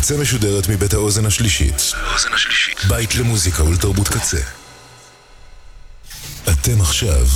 הקצה 0.00 0.16
משודרת 0.16 0.68
מבית 0.68 0.92
האוזן 0.92 1.26
השלישית. 1.26 1.92
בית 2.88 3.16
למוזיקה 3.16 3.64
ולתרבות 3.64 4.08
קצה. 4.08 4.40
אתם 6.42 6.80
עכשיו 6.80 7.26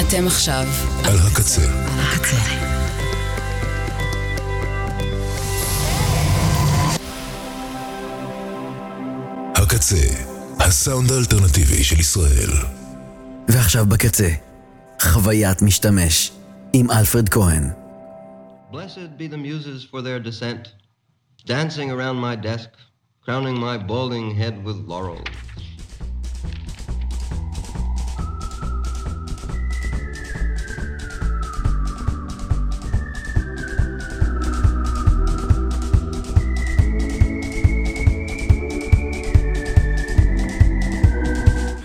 אתם 0.00 0.26
עכשיו 0.26 0.66
על 1.04 1.18
הקצה. 1.18 1.62
הקצה. 1.88 2.36
הקצה, 9.54 10.24
הסאונד 10.60 11.12
האלטרנטיבי 11.12 11.84
של 11.84 12.00
ישראל. 12.00 12.50
ועכשיו 13.48 13.86
בקצה, 13.86 14.28
חוויית 15.02 15.62
משתמש 15.62 16.32
עם 16.72 16.90
אלפרד 16.90 17.28
כהן. 17.28 17.70
Blessed 18.72 19.18
be 19.18 19.28
the 19.32 19.36
muses 19.36 19.84
for 19.90 20.02
their 20.02 20.18
descent, 20.28 20.68
dancing 21.48 21.90
around 21.90 22.16
my 22.16 22.36
desk, 22.36 22.68
crowning 23.24 23.58
my 23.58 23.78
balding 23.78 24.34
head 24.34 24.62
with 24.66 24.76
laurel. 24.86 25.24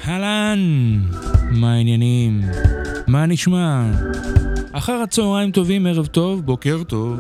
אהלן, 0.08 0.60
מה 1.52 1.74
העניינים? 1.74 2.42
מה 3.08 3.26
נשמע? 3.26 3.92
אחר 4.72 4.94
הצהריים 4.94 5.52
טובים, 5.52 5.86
ערב 5.86 6.06
טוב, 6.06 6.46
בוקר 6.46 6.84
טוב. 6.88 7.20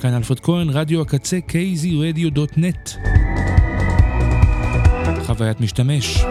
כאן 0.00 0.14
אלפרד 0.14 0.40
כהן, 0.40 0.68
רדיו 0.70 1.00
הקצה, 1.00 1.38
kzradio.net. 1.48 2.90
חוויית 5.26 5.60
משתמש. 5.60 6.24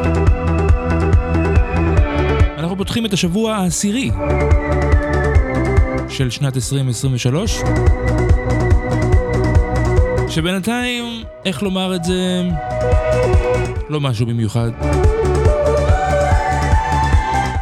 אנחנו 2.58 2.78
פותחים 2.78 3.06
את 3.06 3.14
השבוע 3.14 3.56
העשירי 3.56 4.12
של 6.09 6.30
שנת 6.30 6.56
2023, 6.56 7.62
שבינתיים, 10.30 11.23
איך 11.45 11.64
לומר 11.64 11.95
את 11.95 12.03
זה, 12.03 12.44
לא 13.90 14.02
משהו 14.02 14.25
במיוחד. 14.25 14.70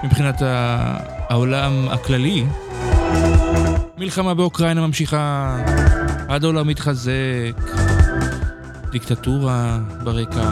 מבחינת 0.04 0.36
העולם 1.30 1.88
הכללי, 1.90 2.44
מלחמה 3.98 4.34
באוקראינה 4.34 4.88
ממשיכה, 4.88 5.58
הדולר 6.30 6.64
מתחזק, 6.64 7.12
דיקטטורה 8.92 9.80
ברקע. 10.04 10.50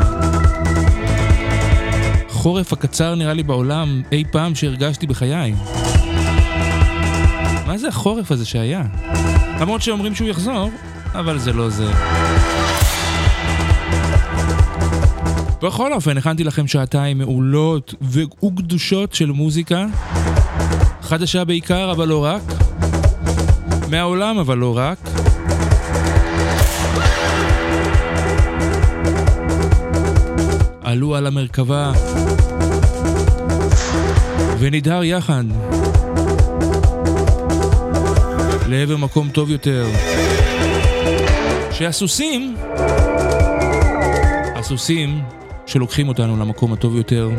חורף 2.29 2.73
הקצר 2.73 3.15
נראה 3.15 3.33
לי 3.33 3.43
בעולם 3.43 4.01
אי 4.11 4.23
פעם 4.31 4.55
שהרגשתי 4.55 5.07
בחיי. 5.07 5.55
מה 7.67 7.77
זה 7.77 7.87
החורף 7.87 8.31
הזה 8.31 8.45
שהיה? 8.45 8.83
למרות 9.61 9.81
שאומרים 9.81 10.15
שהוא 10.15 10.29
יחזור, 10.29 10.71
אבל 11.13 11.37
זה 11.37 11.53
לא 11.53 11.69
זה. 11.69 11.91
בכל 15.61 15.93
אופן, 15.93 16.17
הכנתי 16.17 16.43
לכם 16.43 16.67
שעתיים 16.67 17.17
מעולות 17.17 17.93
וגדושות 18.01 19.13
של 19.13 19.31
מוזיקה. 19.31 19.85
חדשה 21.05 21.45
בעיקר, 21.45 21.91
אבל 21.91 22.07
לא 22.07 22.23
רק. 22.23 22.41
מהעולם, 23.89 24.37
אבל 24.37 24.57
לא 24.57 24.77
רק. 24.77 24.97
עלו 30.83 31.15
על 31.15 31.27
המרכבה 31.27 31.91
ונדהר 34.59 35.03
יחד 35.03 35.43
לעבר 38.67 38.97
מקום 38.97 39.29
טוב 39.29 39.49
יותר. 39.49 39.85
שהסוסים, 41.71 42.55
הסוסים 44.55 45.21
שלוקחים 45.65 46.07
אותנו 46.07 46.37
למקום 46.37 46.73
הטוב 46.73 46.95
יותר, 46.95 47.29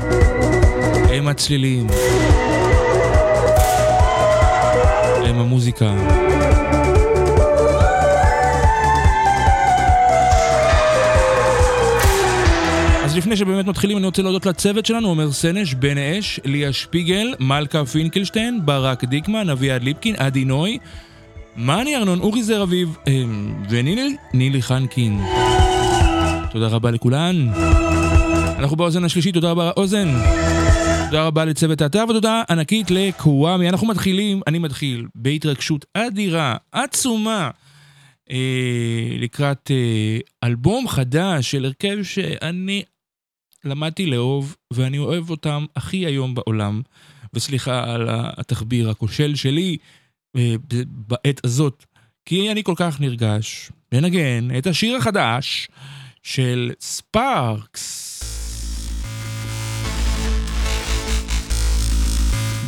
הם 1.10 1.28
הצלילים, 1.28 1.86
הם 5.26 5.38
המוזיקה. 5.38 5.94
אז 13.04 13.16
לפני 13.16 13.36
שבאמת 13.36 13.66
מתחילים 13.66 13.96
אני 13.96 14.06
רוצה 14.06 14.22
להודות 14.22 14.46
לצוות 14.46 14.86
שלנו, 14.86 15.08
עומר 15.08 15.32
סנש, 15.32 15.74
בן 15.74 15.98
אש, 15.98 16.40
ליה 16.44 16.72
שפיגל, 16.72 17.34
מלכה 17.40 17.84
פינקלשטיין, 17.84 18.60
ברק 18.64 19.04
דיקמן, 19.04 19.50
אביעד 19.50 19.82
ליפקין, 19.82 20.14
עדי 20.18 20.44
נוי, 20.44 20.78
מאני 21.56 21.96
ארנון, 21.96 22.20
אורי 22.20 22.42
זר 22.42 22.62
אביב 22.62 22.96
ונילי 23.70 24.62
חנקין. 24.62 25.20
תודה 26.50 26.66
רבה 26.66 26.90
לכולן. 26.90 27.48
אנחנו 28.58 28.76
באוזן 28.76 29.04
השלישית, 29.04 29.34
תודה 29.34 29.50
רבה 29.50 29.70
אוזן. 29.76 30.08
תודה 31.10 31.26
רבה 31.26 31.44
לצוות 31.44 31.80
האתר 31.80 32.04
ותודה 32.08 32.42
ענקית 32.50 32.90
לקוואמי. 32.90 33.68
אנחנו 33.68 33.86
מתחילים, 33.86 34.40
אני 34.46 34.58
מתחיל, 34.58 35.06
בהתרגשות 35.14 35.84
אדירה, 35.94 36.56
עצומה, 36.72 37.50
אה, 38.30 39.16
לקראת 39.18 39.70
אה, 39.70 40.18
אלבום 40.44 40.88
חדש 40.88 41.50
של 41.50 41.64
הרכב 41.64 42.02
שאני 42.02 42.82
למדתי 43.64 44.06
לאהוב, 44.06 44.56
ואני 44.72 44.98
אוהב 44.98 45.30
אותם 45.30 45.64
הכי 45.76 46.06
היום 46.06 46.34
בעולם. 46.34 46.82
וסליחה 47.34 47.94
על 47.94 48.08
התחביר 48.10 48.90
הכושל 48.90 49.34
שלי 49.34 49.76
אה, 50.36 50.54
בעת 50.88 51.40
הזאת, 51.44 51.84
כי 52.24 52.50
אני 52.52 52.64
כל 52.64 52.74
כך 52.76 53.00
נרגש 53.00 53.70
לנגן 53.92 54.48
את 54.58 54.66
השיר 54.66 54.96
החדש 54.96 55.68
של 56.22 56.72
ספארקס. 56.80 58.15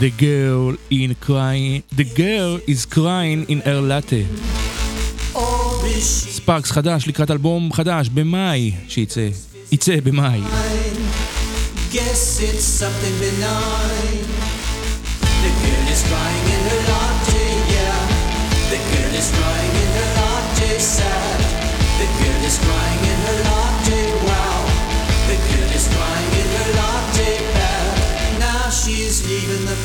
The 0.01 0.11
girl 0.11 0.77
in 0.91 1.17
crying, 1.17 1.83
the 1.91 2.05
girl 2.05 2.61
is 2.69 2.87
crying 2.87 3.45
in 3.49 3.61
her 3.63 3.81
latte. 3.81 4.27
ספארקס 6.01 6.71
חדש 6.71 7.07
לקראת 7.07 7.31
אלבום 7.31 7.73
חדש 7.73 8.09
במאי 8.09 8.73
שיצא, 8.89 9.29
יצא 9.73 10.01
במאי. 10.05 10.41
Guess 11.93 12.41
it's. 12.41 12.83
The 15.45 15.53
girl 15.63 15.87
is 15.95 16.03
crying 16.09 16.47
in 16.55 16.63
her 16.69 16.81
latte, 16.91 17.47
yeah. 17.75 17.99
The 18.71 18.79
girl 18.91 19.15
is 19.21 19.29
crying 19.35 19.48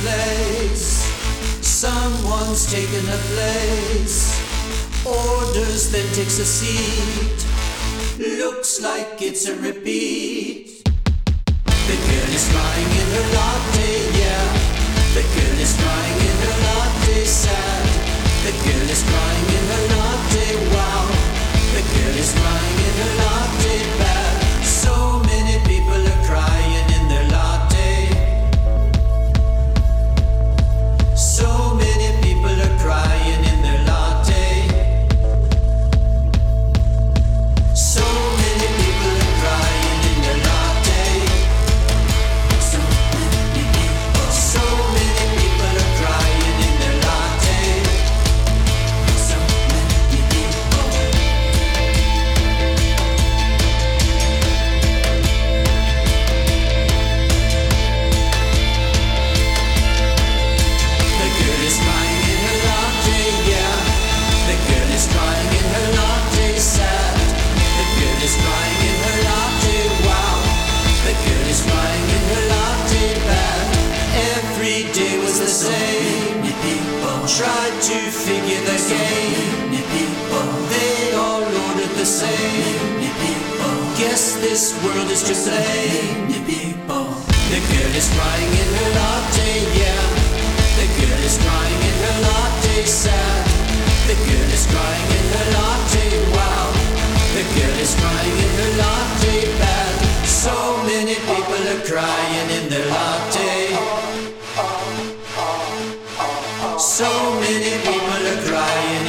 place. 0.03 1.08
Someone's 1.64 2.68
taken 2.72 3.03
a 3.08 3.19
place. 3.31 4.18
Orders, 5.06 5.91
then 5.91 6.08
takes 6.14 6.40
a 6.40 6.46
seat. 6.46 7.40
Looks 8.19 8.81
like 8.81 9.22
it's 9.22 9.47
a 9.47 9.56
repeat. 9.56 10.84
The 11.90 11.97
girl 12.08 12.30
is 12.40 12.46
crying 12.52 12.92
in 13.02 13.08
her 13.16 13.28
latte, 13.38 13.92
yeah. 14.22 14.46
The 15.16 15.24
girl 15.36 15.58
is 15.66 15.74
crying 15.81 16.19
in 16.30 16.36
her 16.44 16.56
latte, 16.68 17.24
sad. 17.24 17.86
The 18.46 18.53
girl 18.63 18.88
is 18.96 19.03
crying 19.09 19.50
in 19.58 19.66
her 19.72 19.84
latte, 19.94 20.47
wow. 20.74 21.06
The 21.75 21.83
girl 21.94 22.16
is 22.24 22.31
crying 22.39 22.77
in 22.88 22.94
her 23.01 23.12
latte, 23.24 23.77
bad. 24.00 24.12
World 84.83 85.09
is 85.09 85.24
just 85.24 85.47
playing 85.47 86.27
people. 86.44 87.07
The 87.51 87.59
girl 87.71 87.94
is 87.95 88.07
crying 88.15 88.51
in 88.51 88.69
her 88.77 88.89
latte, 89.00 89.51
yeah. 89.80 90.03
The 90.77 90.88
girl 91.00 91.21
is 91.24 91.38
crying 91.39 91.81
in 91.89 91.95
her 92.03 92.18
latte, 92.27 92.83
sad. 92.83 93.44
The 94.07 94.15
girl 94.27 94.50
is 94.51 94.65
crying 94.68 95.09
in 95.19 95.25
her 95.33 95.47
latte, 95.56 96.06
wow. 96.35 96.68
The 97.31 97.44
girl 97.56 97.77
is 97.80 97.95
crying 97.95 98.38
in 98.45 98.51
her 98.59 98.71
latte, 98.83 99.35
bad. 99.59 99.94
So 100.27 100.56
many 100.83 101.15
people 101.15 101.63
are 101.74 101.83
crying 101.88 102.47
in 102.57 102.63
their 102.69 102.88
latte. 102.91 103.56
So 106.77 107.09
many 107.39 107.74
people 107.88 108.21
are 108.31 108.41
crying 108.44 109.06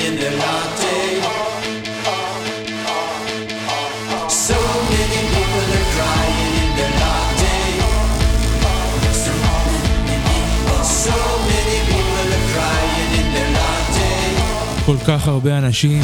כל 14.87 14.97
כך 15.07 15.29
הרבה 15.29 15.59
אנשים 15.59 16.03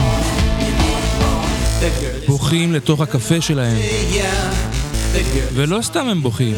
בוכים 2.26 2.72
לתוך 2.72 3.00
הקפה 3.00 3.40
שלהם, 3.40 3.76
ולא 5.54 5.78
סתם 5.82 6.06
הם 6.08 6.22
בוכים. 6.22 6.54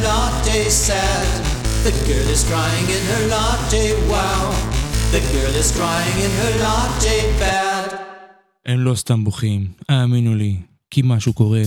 הם 8.66 8.80
לא 8.80 8.94
סתם 8.94 9.24
בוכים, 9.24 9.66
האמינו 9.88 10.34
לי, 10.34 10.56
כי 10.90 11.02
משהו 11.04 11.32
קורה. 11.32 11.62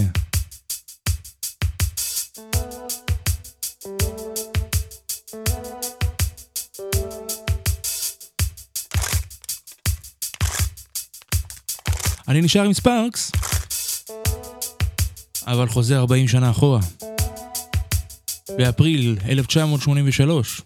אני 12.27 12.41
נשאר 12.41 12.61
עם 12.61 12.73
ספארקס, 12.73 13.31
אבל 15.47 15.67
חוזר 15.67 15.99
40 15.99 16.27
שנה 16.27 16.49
אחורה. 16.49 16.79
באפריל 18.57 19.17
1983 19.29 20.61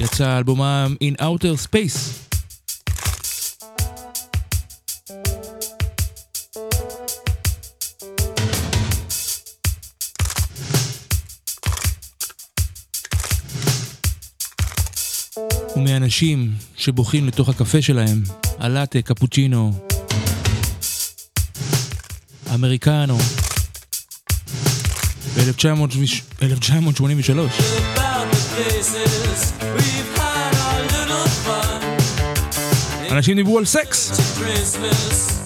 יצא 0.00 0.38
אלבומם 0.38 0.96
In 1.04 1.20
Outer 1.20 1.66
Space. 1.68 2.26
ומאנשים 15.76 16.52
שבוכים 16.76 17.26
לתוך 17.26 17.48
הקפה 17.48 17.82
שלהם, 17.82 18.22
הלאטה, 18.58 19.02
קפוצ'ינו, 19.02 19.72
little 30.84 31.26
fun. 31.46 31.82
אנשים 33.12 33.36
דיברו 33.36 33.58
על 33.58 33.64
סקס. 33.64 34.12
Christmas, 34.38 35.36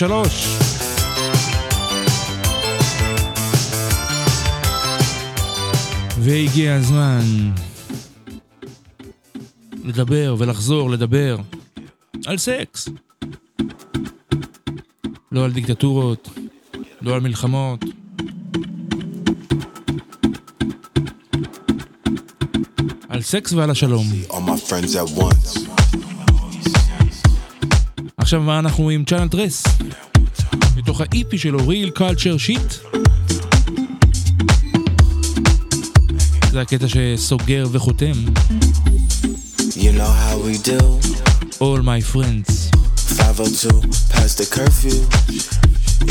23. 0.00 0.58
והגיע 6.18 6.74
הזמן 6.74 7.52
לדבר 9.84 10.36
ולחזור 10.38 10.90
לדבר 10.90 11.36
על 12.26 12.38
סקס. 12.38 12.88
לא 15.32 15.44
על 15.44 15.52
דיקטטורות, 15.52 16.28
לא 17.00 17.14
על 17.14 17.20
מלחמות. 17.20 17.84
על 23.08 23.22
סקס 23.22 23.52
ועל 23.52 23.70
השלום. 23.70 24.06
עכשיו 28.16 28.40
מה 28.40 28.58
אנחנו 28.58 28.90
עם 28.90 29.04
צ'אנל 29.04 29.28
טרס. 29.28 29.64
מתוך 31.00 31.12
האיפי 31.12 31.38
שלו, 31.38 31.58
Real 31.58 31.98
Culture 31.98 32.38
Shit. 32.46 32.96
זה 36.52 36.60
הקטע 36.60 36.86
שסוגר 36.88 37.66
וחותם. 37.72 38.12
You 39.76 39.92
know 39.92 40.12
how 40.22 40.36
we 40.44 40.58
do. 40.68 40.80
All 41.60 41.82
my 41.82 42.00
friends. 42.12 42.70
502, 43.16 43.80
past 44.12 44.38
the 44.38 44.46
curfew. 44.56 44.98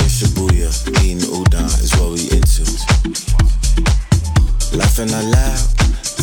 In 0.01 0.09
Shibuya, 0.17 0.71
eating 1.03 1.21
udon 1.37 1.69
is 1.83 1.91
what 1.99 2.09
we 2.15 2.21
into. 2.37 2.65
Laughing 4.79 5.11
out 5.17 5.27
loud, 5.37 5.67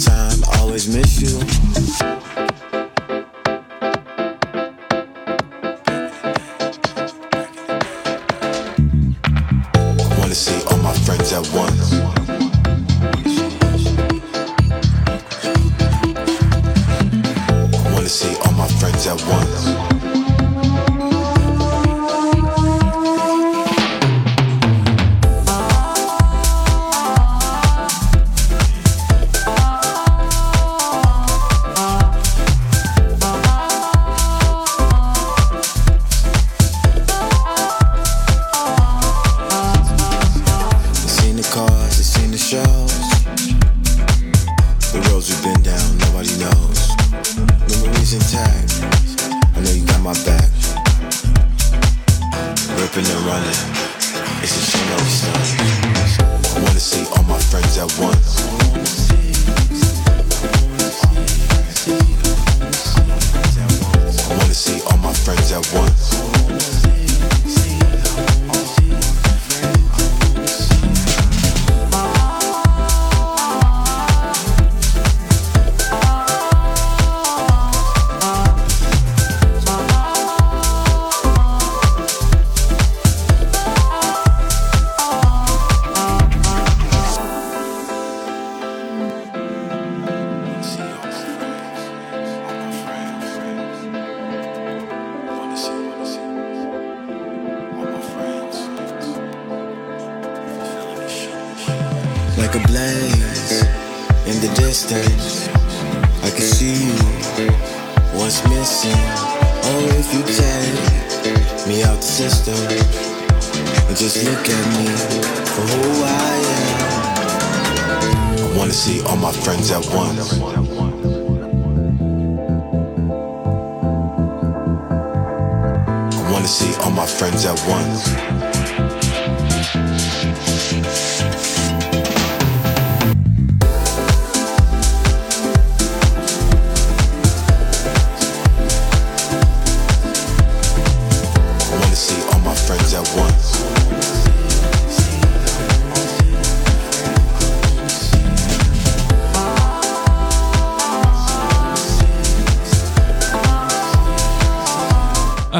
time 0.06 0.40
always 0.58 0.85
miss 0.94 1.12
you. 1.23 2.15
friends 18.78 19.06
at 19.06 19.23
once. 19.26 19.95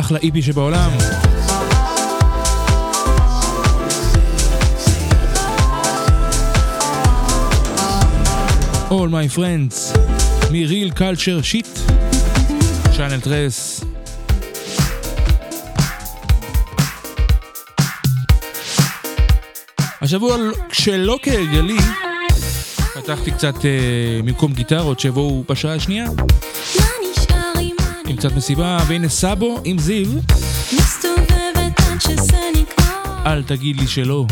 אחלה 0.07 0.19
איפי 0.23 0.43
שבעולם. 0.43 0.91
All 8.91 9.11
my 9.11 9.29
friends, 9.37 9.99
מ-real 10.51 10.93
culture 10.99 11.43
shit, 11.51 11.69
channel 12.97 13.21
3. 13.25 13.81
השבוע 20.01 20.37
שלא 20.73 21.19
כהרגלי, 21.23 21.79
פתחתי 22.95 23.31
קצת 23.31 23.55
אה, 23.55 23.61
uh, 24.21 24.23
מקום 24.23 24.53
גיטרות 24.53 25.01
שיבואו 25.01 25.45
בשעה 25.49 25.75
השנייה. 25.75 26.07
קצת 28.27 28.37
מסיבה, 28.37 28.79
והנה 28.89 29.09
סאבו 29.09 29.61
עם 29.65 29.79
זיו. 29.79 30.07
מסתובבת 30.73 31.81
עד 31.81 32.01
שזה 32.01 32.39
נקרא. 32.57 32.85
אל 33.27 33.43
תגיד 33.43 33.81
לי 33.81 33.87
שלא. 33.87 34.27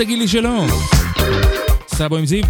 תגיד 0.00 0.18
לי 0.18 0.28
שלא. 0.28 0.66
סבו 1.88 2.16
עם 2.16 2.26
זיו. 2.26 2.44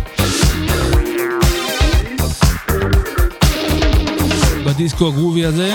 בדיסקו 4.66 5.08
הגרובי 5.08 5.44
הזה. 5.44 5.74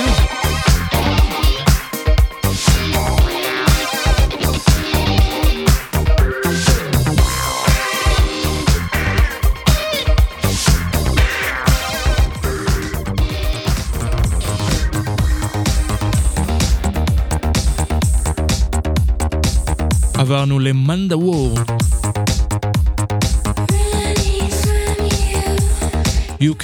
עברנו 20.17 20.59
למנדה 20.59 21.17
וור. 21.17 21.64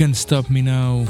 Can't 0.02 0.18
Stop 0.18 0.50
Me 0.50 0.64
Now. 0.64 1.06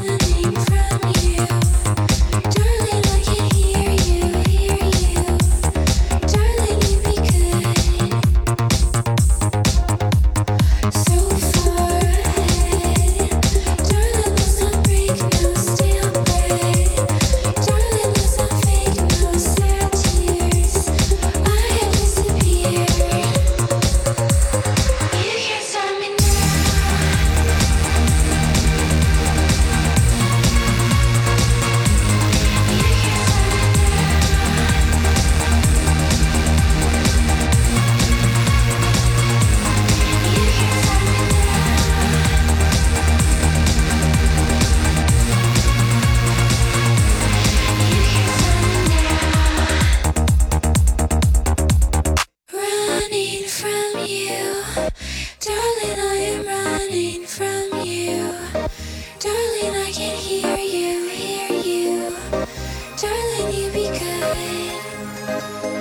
Thank 64.33 65.75
you. 65.75 65.80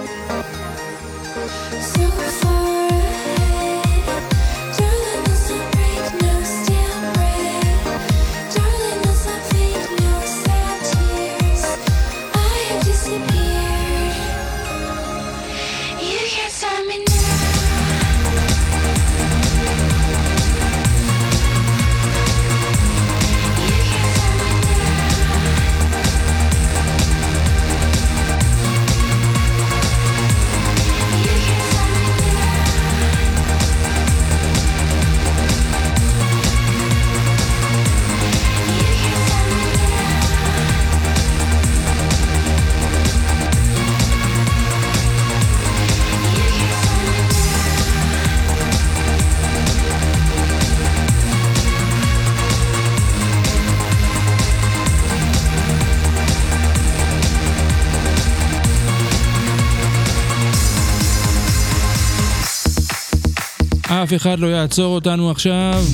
אף 64.10 64.14
אחד 64.14 64.38
לא 64.38 64.46
יעצור 64.46 64.94
אותנו 64.94 65.30
עכשיו. 65.30 65.84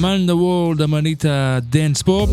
מנדה 0.00 0.34
וורלד, 0.34 0.82
אמנית 0.82 1.24
הדנס 1.28 2.02
פופ. 2.02 2.30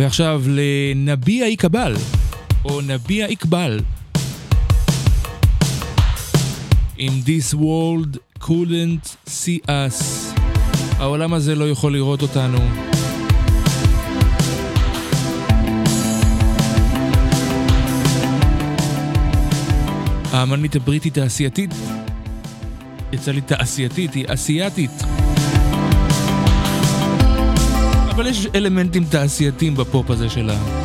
ועכשיו 0.00 0.42
לנביע 0.46 1.46
איקבל, 1.46 1.94
או 2.64 2.80
נביע 2.80 3.26
איקבל. 3.26 3.80
אם 6.98 7.08
this 7.24 7.54
world 7.54 8.42
couldn't 8.42 9.28
see 9.28 9.66
us. 9.66 10.04
העולם 10.98 11.34
הזה 11.34 11.54
לא 11.54 11.70
יכול 11.70 11.92
לראות 11.92 12.22
אותנו. 12.22 12.58
האמנית 20.32 20.76
הבריטית 20.76 21.18
האסייתית, 21.18 21.74
יצא 23.12 23.32
לי 23.32 23.40
תעשייתית, 23.40 24.14
היא 24.14 24.24
אסייתית. 24.28 24.90
אבל 28.20 28.28
יש 28.28 28.46
אלמנטים 28.54 29.04
תעשייתיים 29.04 29.74
בפופ 29.74 30.10
הזה 30.10 30.28
שלה. 30.30 30.79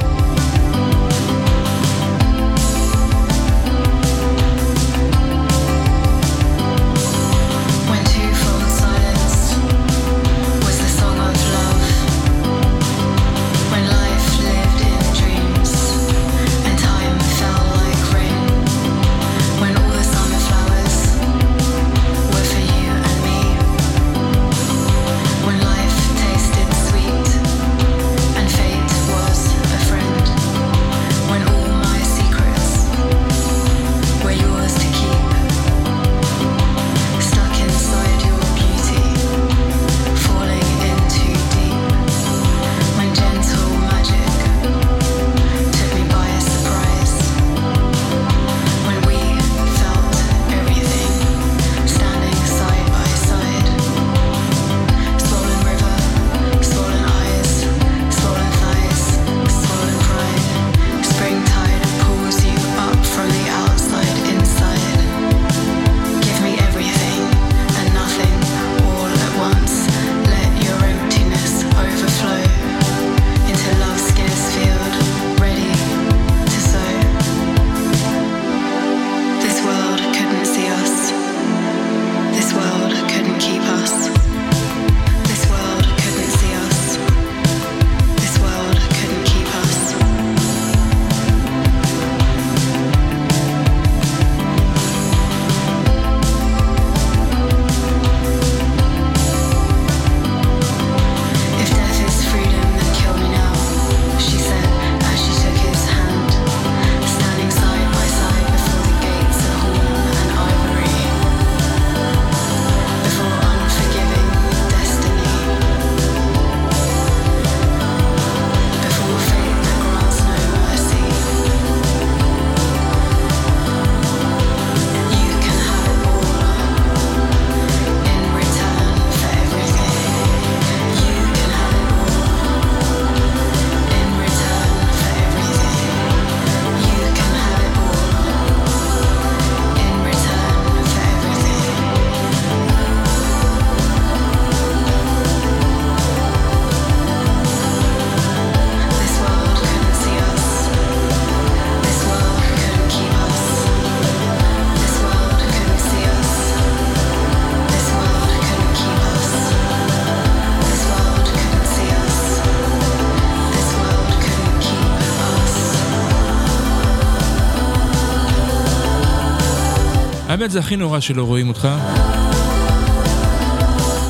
באמת 170.45 170.51
זה 170.51 170.59
הכי 170.59 170.75
נורא 170.75 170.99
שלא 170.99 171.23
רואים 171.23 171.47
אותך. 171.47 171.67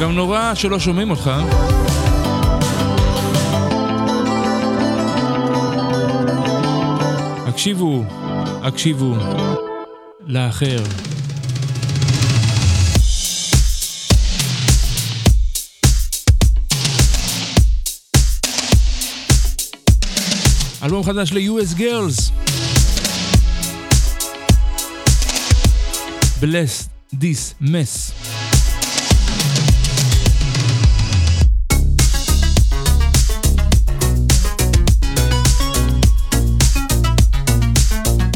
גם 0.01 0.15
נורא 0.15 0.53
שלא 0.53 0.79
שומעים 0.79 1.09
אותך. 1.09 1.31
הקשיבו, 7.47 8.03
הקשיבו 8.63 9.15
לאחר. 10.25 10.83
אלבום 20.83 21.03
חדש 21.03 21.31
ל-US 21.33 21.77
Girls 21.77 22.31
Bless 26.45 26.89
This 27.13 27.53
Mess. 27.61 28.11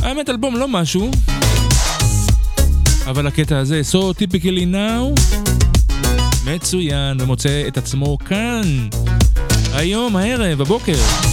האמת, 0.02 0.30
אלבום 0.30 0.56
לא 0.56 0.68
משהו, 0.68 1.12
אבל 3.06 3.28
הקטע 3.28 3.58
הזה, 3.58 3.82
So 3.92 3.96
Typically 3.96 4.74
Now, 4.74 5.22
מצוין, 6.46 7.22
ומוצא 7.22 7.64
את 7.68 7.78
עצמו 7.78 8.18
כאן, 8.18 8.88
היום, 9.74 10.16
הערב, 10.16 10.62
הבוקר. 10.62 11.29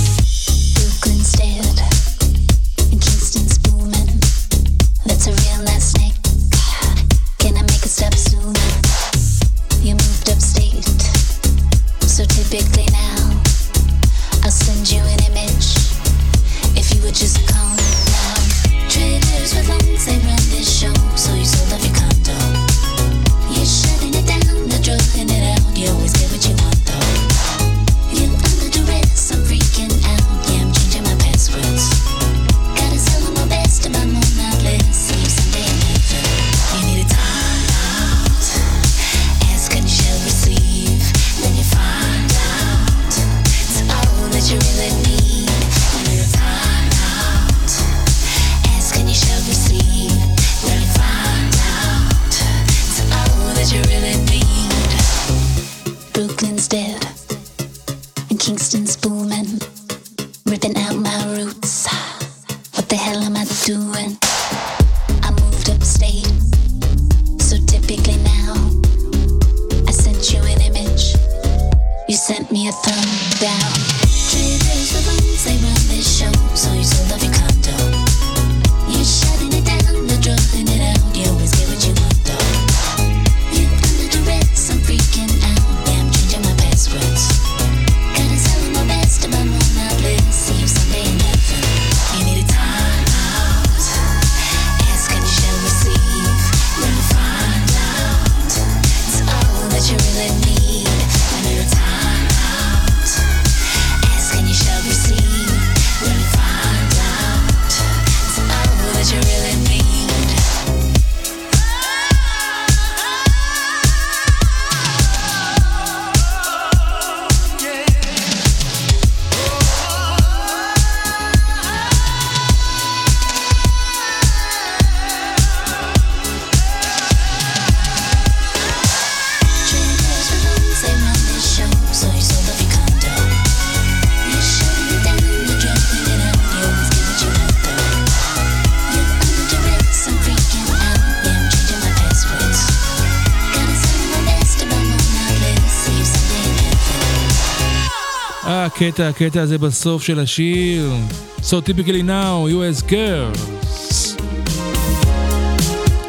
את 148.97 149.01
הקטע 149.01 149.43
הזה 149.43 149.59
בסוף 149.59 150.03
של 150.03 150.21
השיר. 150.21 150.93
So 151.41 151.55
typically 151.69 152.03
now, 152.03 152.49
you 152.49 152.81
as 152.81 152.91
girls. 152.91 154.23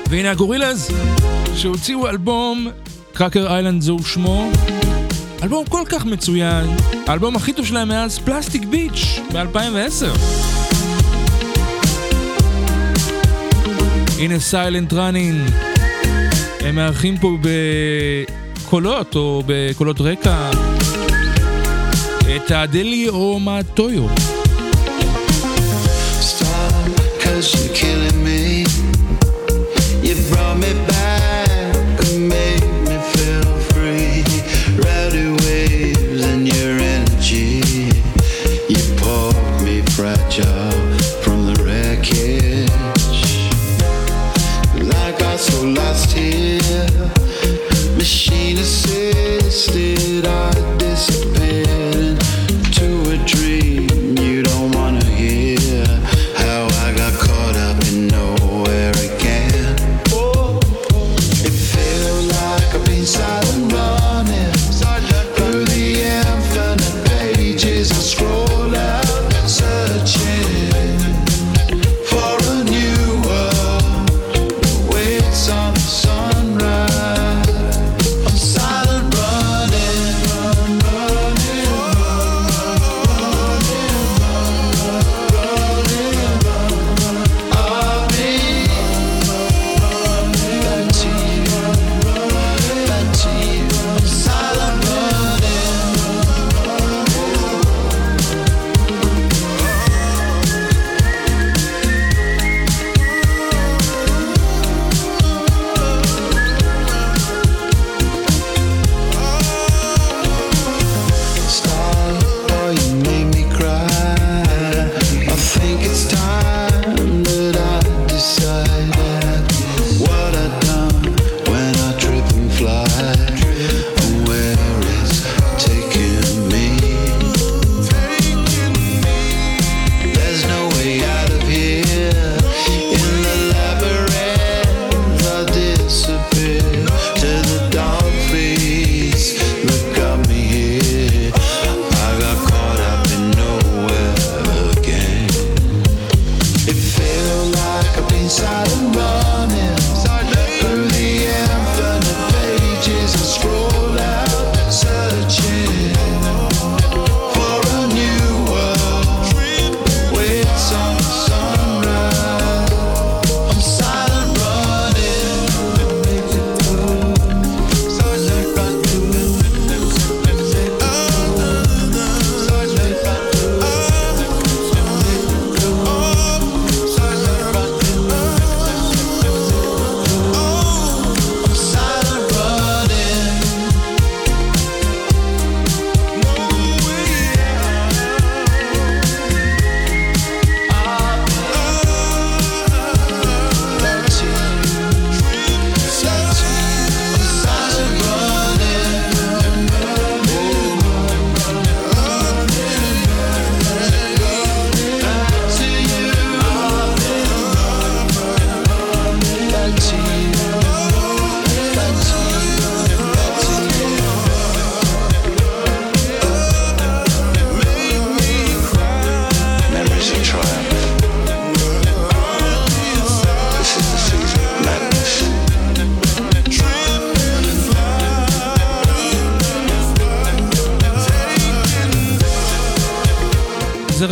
והנה 0.10 0.32
הגורילאז, 0.32 0.92
שהוציאו 1.56 2.08
אלבום, 2.08 2.68
Cracker 3.14 3.48
Island 3.48 3.82
זהו 3.82 4.04
שמו. 4.04 4.52
אלבום 5.44 5.66
כל 5.66 5.84
כך 5.90 6.06
מצוין, 6.06 6.66
האלבום 7.08 7.36
הכי 7.36 7.54
טוב 7.54 7.66
שלהם 7.66 7.88
מאז 7.88 8.20
Plastic 8.20 8.66
Beach 8.66 9.20
ב-2010. 9.34 10.06
הנה 14.20 14.40
Silent 14.40 14.94
Running, 14.94 15.50
הם 16.60 16.76
מארחים 16.76 17.18
פה 17.18 17.38
בקולות 18.62 19.16
או 19.16 19.44
בקולות 19.46 20.02
רקע. 20.02 20.67
את 22.36 22.52
דלי 22.72 23.10
או 23.10 23.40
Stop, 26.22 26.88
cause 27.24 27.48
you're 27.54 27.74
killing 27.80 28.20
me. 28.26 28.37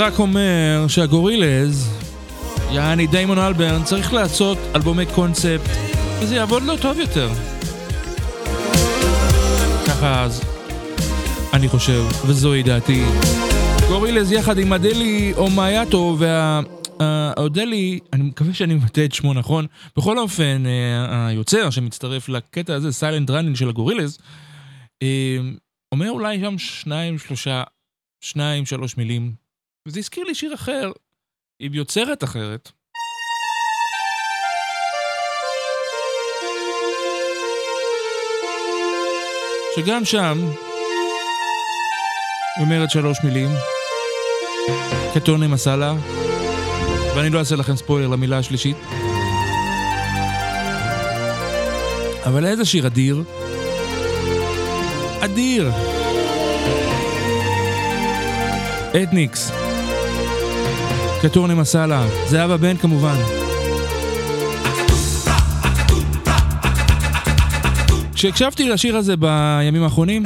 רק 0.05 0.19
אומר 0.19 0.85
שהגורילז, 0.87 1.89
יעני 2.71 3.07
דיימון 3.07 3.39
אלברן, 3.39 3.83
צריך 3.83 4.13
לעשות 4.13 4.57
אלבומי 4.75 5.05
קונספט, 5.15 5.69
וזה 6.19 6.35
יעבוד 6.35 6.63
לו 6.63 6.77
טוב 6.77 6.99
יותר. 6.99 7.29
ככה 9.87 10.23
אז, 10.23 10.41
אני 11.53 11.67
חושב, 11.67 12.03
וזוהי 12.25 12.63
דעתי. 12.63 13.03
גורילז 13.87 14.31
יחד 14.31 14.57
עם 14.57 14.73
אדלי 14.73 15.33
אומייטו 15.37 16.15
וה... 16.19 16.61
אה, 17.01 17.33
אודלי, 17.37 17.99
אני 18.13 18.23
מקווה 18.23 18.53
שאני 18.53 18.73
מבטא 18.73 19.05
את 19.05 19.13
שמו 19.13 19.33
נכון, 19.33 19.65
בכל 19.97 20.19
אופן, 20.19 20.63
אה, 20.65 21.27
היוצר 21.27 21.69
שמצטרף 21.69 22.29
לקטע 22.29 22.73
הזה, 22.73 22.91
Silent 22.91 23.29
Running 23.29 23.55
של 23.55 23.69
הגורילז, 23.69 24.17
אה, 25.03 25.37
אומר 25.91 26.09
אולי 26.11 26.39
שם 26.39 26.57
שניים, 26.57 27.19
שלושה, 27.19 27.63
שניים, 28.21 28.65
שלוש 28.65 28.97
מילים, 28.97 29.44
וזה 29.87 29.99
הזכיר 29.99 30.23
לי 30.23 30.35
שיר 30.35 30.53
אחר, 30.53 30.91
עם 31.59 31.73
יוצרת 31.73 32.23
אחרת. 32.23 32.71
שגם 39.75 40.05
שם 40.05 40.37
אומרת 42.59 42.89
שלוש 42.91 43.17
מילים, 43.23 43.49
קטוני 45.15 45.47
מסאלה, 45.47 45.93
ואני 47.15 47.29
לא 47.29 47.39
אעשה 47.39 47.55
לכם 47.55 47.75
ספוילר 47.75 48.07
למילה 48.07 48.37
השלישית. 48.37 48.77
אבל 52.25 52.45
איזה 52.45 52.65
שיר 52.65 52.87
אדיר. 52.87 53.23
אדיר. 55.21 55.71
אתניקס. 59.03 59.64
קטורני 61.29 61.53
מסאלה. 61.53 62.07
זהבה 62.27 62.57
בן 62.57 62.77
כמובן. 62.77 63.15
כשהקשבתי 68.13 68.69
לשיר 68.69 68.97
הזה 68.97 69.17
בימים 69.17 69.83
האחרונים, 69.83 70.23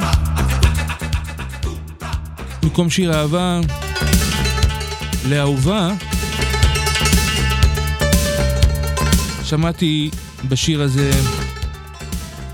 במקום 2.62 2.90
שיר 2.90 3.14
אהבה 3.14 3.60
לאהובה, 5.28 5.90
שמעתי 9.44 10.10
בשיר 10.48 10.82
הזה 10.82 11.10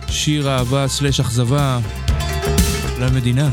שיר 0.08 0.50
אהבה 0.50 0.88
סלש 0.88 1.20
אכזבה 1.20 1.78
למדינה. 3.00 3.50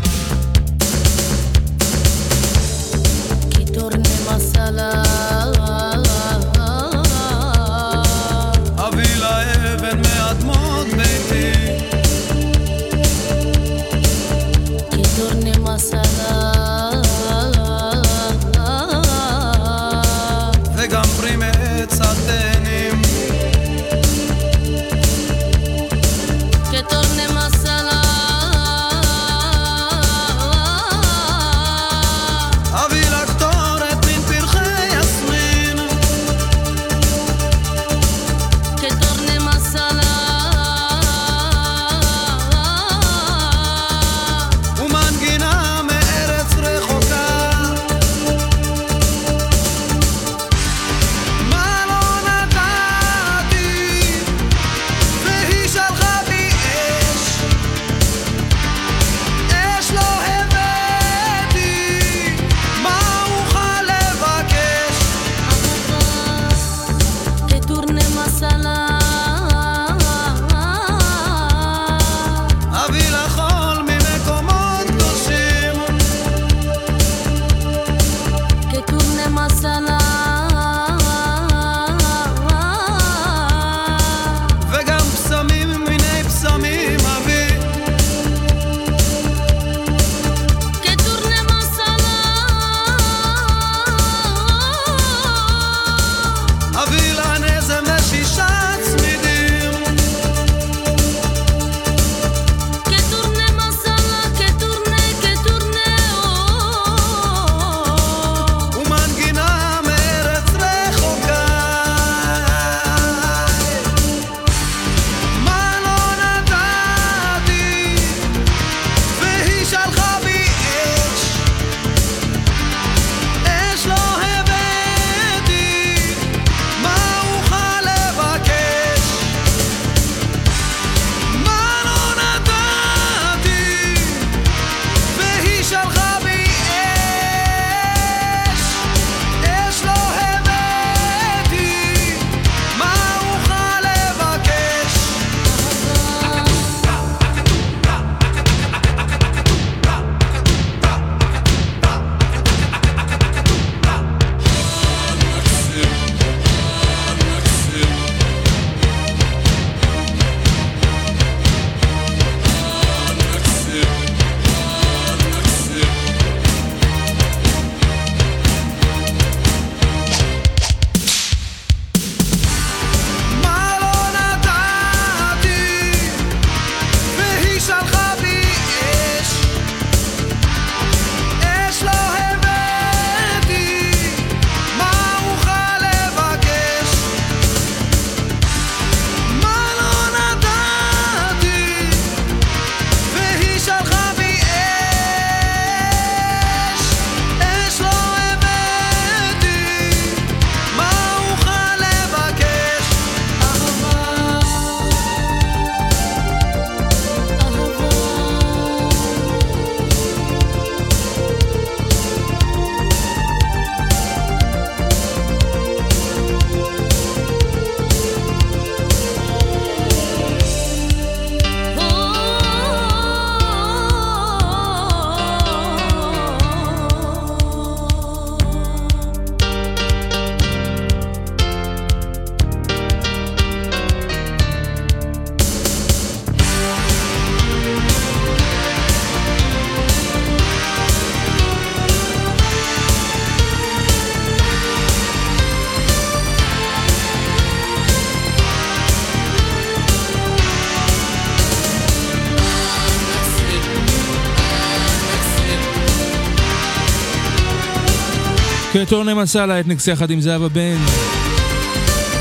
קטורנה 258.85 259.13
מסאלה, 259.13 259.59
אתניקס 259.59 259.87
יחד 259.87 260.11
עם 260.11 260.21
זהבה 260.21 260.49
בן. 260.49 260.77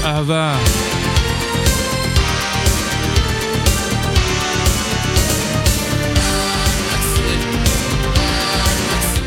אהבה. 0.04 0.58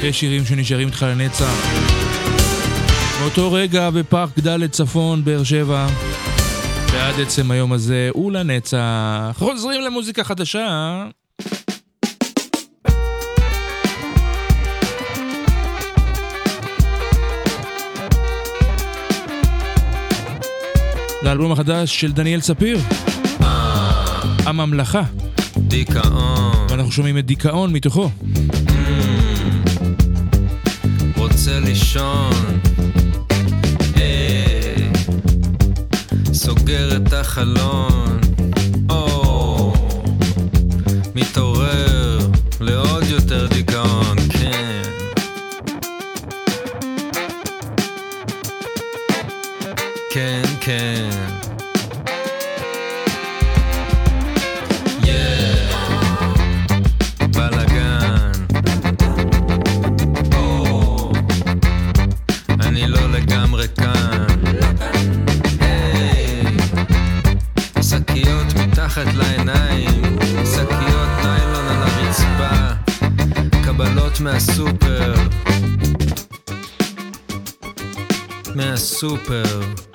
יש 0.03 0.19
שירים 0.19 0.45
שנשארים 0.45 0.87
איתך 0.87 1.05
לנצח. 1.09 1.75
מאותו 3.21 3.51
רגע 3.51 3.89
בפארק 3.89 4.39
ד' 4.39 4.65
צפון, 4.65 5.23
באר 5.23 5.43
שבע, 5.43 5.87
ועד 6.93 7.19
עצם 7.19 7.51
היום 7.51 7.73
הזה 7.73 8.09
ולנצח. 8.15 9.35
חוזרים 9.35 9.81
למוזיקה 9.81 10.23
חדשה. 10.23 11.03
לאלבום 21.25 21.51
החדש 21.51 21.99
של 21.99 22.11
דניאל 22.11 22.41
ספיר, 22.41 22.79
הממלכה. 24.45 25.01
דיכאון, 25.57 26.67
ואנחנו 26.69 26.91
שומעים 26.91 27.17
את 27.17 27.25
דיכאון 27.25 27.73
מתוכו. 27.73 28.09
רוצה 31.17 31.59
לישון. 31.59 32.31
היי, 33.95 34.89
סוגר 36.33 36.97
את 36.97 37.13
החלון. 37.13 38.19
או, 38.89 39.73
מתעורר 41.15 42.19
לעוד 42.61 43.03
יותר 43.09 43.47
דיכאון, 43.47 44.17
כן. 44.29 44.81
כן, 50.11 50.44
כן. 50.65 51.09
אני 62.59 62.87
לא 62.87 63.07
מהסופר. 74.19 75.13
מהסופר. 78.55 79.94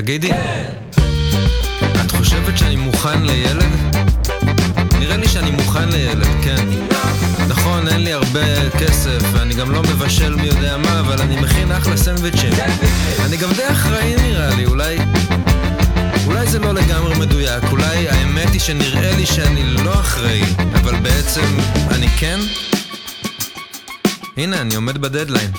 תגידי, 0.00 0.30
את 2.04 2.10
חושבת 2.10 2.58
שאני 2.58 2.76
מוכן 2.76 3.22
לילד? 3.22 3.64
נראה 4.98 5.16
לי 5.16 5.28
שאני 5.28 5.50
מוכן 5.50 5.88
לילד, 5.88 6.26
כן. 6.42 6.66
נכון, 7.48 7.88
אין 7.88 8.00
לי 8.00 8.12
הרבה 8.12 8.70
כסף, 8.70 9.18
ואני 9.32 9.54
גם 9.54 9.70
לא 9.70 9.82
מבשל 9.82 10.34
מי 10.34 10.46
יודע 10.46 10.76
מה, 10.76 11.00
אבל 11.00 11.22
אני 11.22 11.36
מכין 11.40 11.72
אחלה 11.72 11.96
סנדוויצ'ים. 11.96 12.52
אני 13.24 13.36
גם 13.36 13.52
די 13.56 13.68
אחראי 13.72 14.16
נראה 14.16 14.54
לי, 14.54 14.66
אולי... 14.66 14.98
אולי 16.26 16.46
זה 16.46 16.58
לא 16.58 16.74
לגמרי 16.74 17.18
מדויק, 17.18 17.64
אולי 17.70 18.08
האמת 18.08 18.52
היא 18.52 18.60
שנראה 18.60 19.16
לי 19.16 19.26
שאני 19.26 19.64
לא 19.64 20.00
אחראי, 20.00 20.42
אבל 20.74 20.96
בעצם 20.96 21.56
אני 21.90 22.08
כן? 22.08 22.38
הנה, 24.36 24.60
אני 24.60 24.74
עומד 24.74 24.98
בדדליין. 24.98 25.50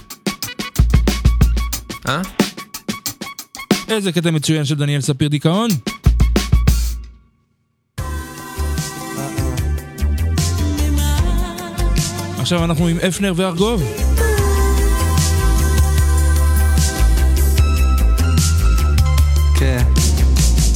אה? 2.08 2.39
איזה 3.92 4.12
קטע 4.12 4.32
מצוין 4.32 4.66
של 4.66 4.76
דניאל 4.76 5.02
ספיר 5.02 5.28
דיכאון. 5.28 5.70
עכשיו 12.40 12.66
אנחנו 12.66 12.88
עם 12.88 12.98
אפנר 13.08 13.34
וארגוב. 13.36 13.84
כן, 19.60 19.84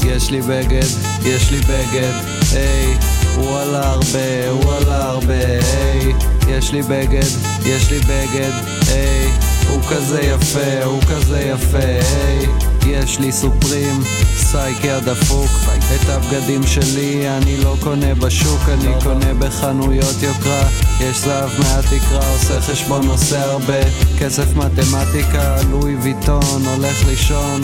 יש 0.05 0.32
לי 0.32 0.41
בגד, 0.41 0.88
יש 1.26 1.51
לי 1.51 1.59
בגד, 1.59 2.14
היי, 2.51 2.97
וואלה 3.38 3.89
הרבה, 3.89 4.53
וואלה 4.66 5.05
הרבה, 5.05 5.34
היי, 5.34 6.14
יש 6.47 6.72
לי 6.72 6.82
בגד, 6.82 7.28
יש 7.66 7.91
לי 7.91 7.99
בגד, 7.99 8.51
היי, 8.88 9.32
הוא 9.70 9.82
כזה 9.89 10.22
יפה, 10.22 10.84
הוא 10.84 11.01
כזה 11.01 11.41
יפה, 11.41 11.78
היי, 11.78 12.73
יש 12.86 13.20
לי 13.20 13.32
סופרים, 13.32 14.04
סייקי 14.38 14.92
הדפוק, 14.92 15.50
את 15.96 16.10
הבגדים 16.10 16.64
שלי 16.68 17.30
אני 17.30 17.58
לא 17.58 17.76
קונה 17.80 18.16
בשוק, 18.16 18.62
אני 18.70 18.94
קונה 19.04 19.34
בחנויות 19.40 20.16
יוקרה, 20.22 20.68
יש 21.00 21.18
זהב 21.18 21.50
מהתקרה, 21.60 22.32
עושה 22.34 22.62
חשבון, 22.62 23.08
עושה 23.08 23.44
הרבה, 23.44 23.84
כסף 24.20 24.56
מתמטיקה, 24.56 25.56
לואי 25.70 25.96
ויטון, 25.96 26.66
הולך 26.76 27.08
לישון, 27.08 27.62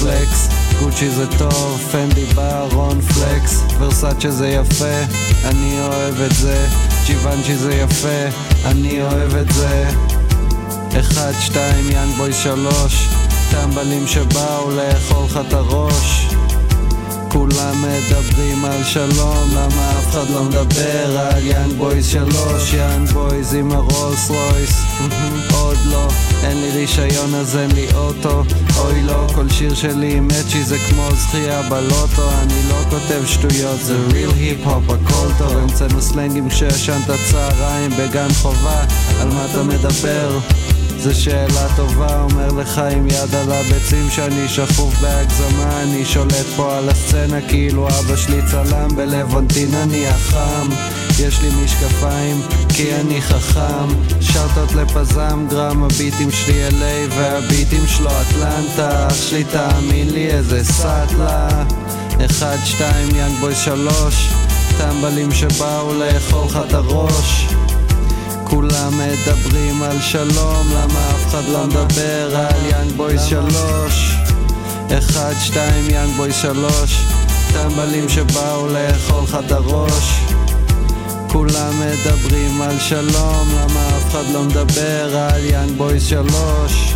פלקס, 0.00 0.48
גוצ'י 0.78 1.10
זה 1.10 1.26
טוב, 1.38 1.88
פנדי 1.92 2.24
בארון, 2.24 3.00
פלקס, 3.00 3.62
ורסאצ'ה 3.78 4.30
זה 4.30 4.48
יפה, 4.48 5.14
אני 5.44 5.80
אוהב 5.80 6.20
את 6.20 6.32
זה, 6.32 6.66
ג'יוונצ'י 7.06 7.56
זה 7.56 7.74
יפה, 7.74 8.38
אני 8.64 9.02
אוהב 9.02 9.36
את 9.36 9.52
זה. 9.52 9.90
אחד, 11.00 11.32
שתיים, 11.40 11.90
young 11.90 12.16
boy 12.16 12.32
שלוש, 12.32 13.08
טמבלים 13.52 14.06
שבאו 14.06 14.70
לאכול 14.70 15.24
לך 15.24 15.40
את 15.48 15.52
הראש. 15.52 16.26
כולם 17.28 17.82
מדברים 17.82 18.64
על 18.64 18.84
שלום, 18.84 19.48
למה 19.52 19.90
אף 19.90 20.10
אחד 20.10 20.30
לא 20.30 20.44
מדבר 20.44 21.18
על 21.18 21.46
young 21.46 21.72
boys 21.72 22.06
שלוש, 22.06 22.74
young 22.74 23.08
boys 23.08 23.54
עם 23.54 23.72
הרולס 23.72 24.30
רויס. 24.30 24.82
עוד 25.54 25.78
לא, 25.90 26.08
אין 26.42 26.60
לי 26.60 26.70
רישיון 26.70 27.34
אז 27.34 27.56
אין 27.56 27.70
לי 27.70 27.86
אוטו, 27.94 28.42
אוי 28.78 29.02
לא, 29.02 29.26
כל 29.34 29.48
שיר 29.48 29.74
שלי 29.74 30.16
עם 30.16 30.28
מאצ'י 30.28 30.64
זה 30.64 30.78
כמו 30.78 31.08
זכייה 31.16 31.62
בלוטו, 31.62 32.30
אני 32.42 32.68
לא 32.68 32.90
כותב 32.90 33.26
שטויות, 33.26 33.80
זה 33.80 33.96
real 34.12 34.30
היפ-הופ, 34.30 34.90
הכל 34.90 35.28
טוב, 35.38 35.56
המצאנו 35.56 36.02
סלנגים 36.02 36.48
כשישנת 36.48 37.10
צהריים 37.30 37.90
בגן 37.90 38.32
חובה, 38.42 38.84
על 39.20 39.28
מה 39.28 39.46
אתה 39.50 39.62
מדבר? 39.62 40.38
זו 41.02 41.14
שאלה 41.14 41.76
טובה, 41.76 42.22
אומר 42.22 42.48
לך 42.48 42.78
עם 42.78 43.06
יד 43.06 43.34
על 43.34 43.52
הביצים 43.52 44.10
שאני 44.10 44.48
שכוב 44.48 44.94
בהגזמה. 45.00 45.82
אני 45.82 46.04
שולט 46.04 46.46
פה 46.56 46.76
על 46.76 46.88
הסצנה 46.88 47.48
כאילו 47.48 47.88
אבא 47.88 48.16
שלי 48.16 48.40
צלם 48.50 48.88
בלוונטין 48.96 49.74
אני 49.74 50.08
החם. 50.08 50.68
יש 51.20 51.40
לי 51.42 51.48
משקפיים 51.64 52.42
כי 52.68 52.94
אני 52.94 53.22
חכם. 53.22 53.88
שרטות 54.20 54.72
לפזם 54.72 55.46
גרם 55.50 55.82
הביטים 55.82 56.30
שלי 56.30 56.68
LA 56.68 57.14
והביטים 57.16 57.86
שלו 57.86 58.10
אטלנטה. 58.10 59.06
אח 59.06 59.14
שלי 59.14 59.44
תאמין 59.44 60.10
לי 60.10 60.30
איזה 60.30 60.64
סאטלה. 60.64 61.48
אחד, 62.26 62.56
שתיים, 62.64 63.08
יאנג 63.14 63.40
בוי 63.40 63.54
שלוש. 63.54 64.28
טמבלים 64.78 65.32
שבאו 65.32 65.94
לאכול 65.94 66.46
לך 66.46 66.58
את 66.68 66.72
הראש 66.72 67.46
כולם 68.52 68.92
מדברים 68.98 69.82
על 69.82 70.00
שלום, 70.00 70.66
למה 70.74 71.10
אף 71.10 71.26
אחד 71.26 71.42
לא 71.52 71.66
מדבר 71.66 72.36
על 72.36 72.66
young 72.70 72.92
boy 72.96 73.18
שלוש? 73.18 74.16
אחד, 74.98 75.32
שתיים, 75.40 75.90
young 75.90 76.16
boy 76.16 76.32
שלוש, 76.32 77.04
טמבלים 77.52 78.08
שבאו 78.08 78.66
לאכול 78.68 79.22
לך 79.22 79.38
את 79.46 79.52
הראש. 79.52 80.20
כולם 81.28 81.72
מדברים 81.80 82.62
על 82.62 82.78
שלום, 82.78 83.48
למה 83.54 83.88
אף 83.88 84.10
אחד 84.10 84.24
לא 84.32 84.42
מדבר 84.42 85.16
על 85.16 85.44
young 85.44 85.70
boy 85.76 86.00
שלוש? 86.00 86.94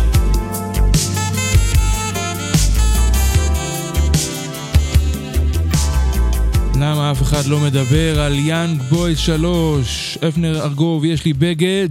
למה 6.79 7.11
אף 7.11 7.21
אחד 7.21 7.45
לא 7.45 7.59
מדבר 7.59 8.21
על 8.21 8.33
יאנג 8.33 8.81
בויז 8.81 9.17
3, 9.17 10.17
אפנר 10.27 10.61
ארגוב, 10.63 11.05
יש 11.05 11.25
לי 11.25 11.33
בגד. 11.33 11.89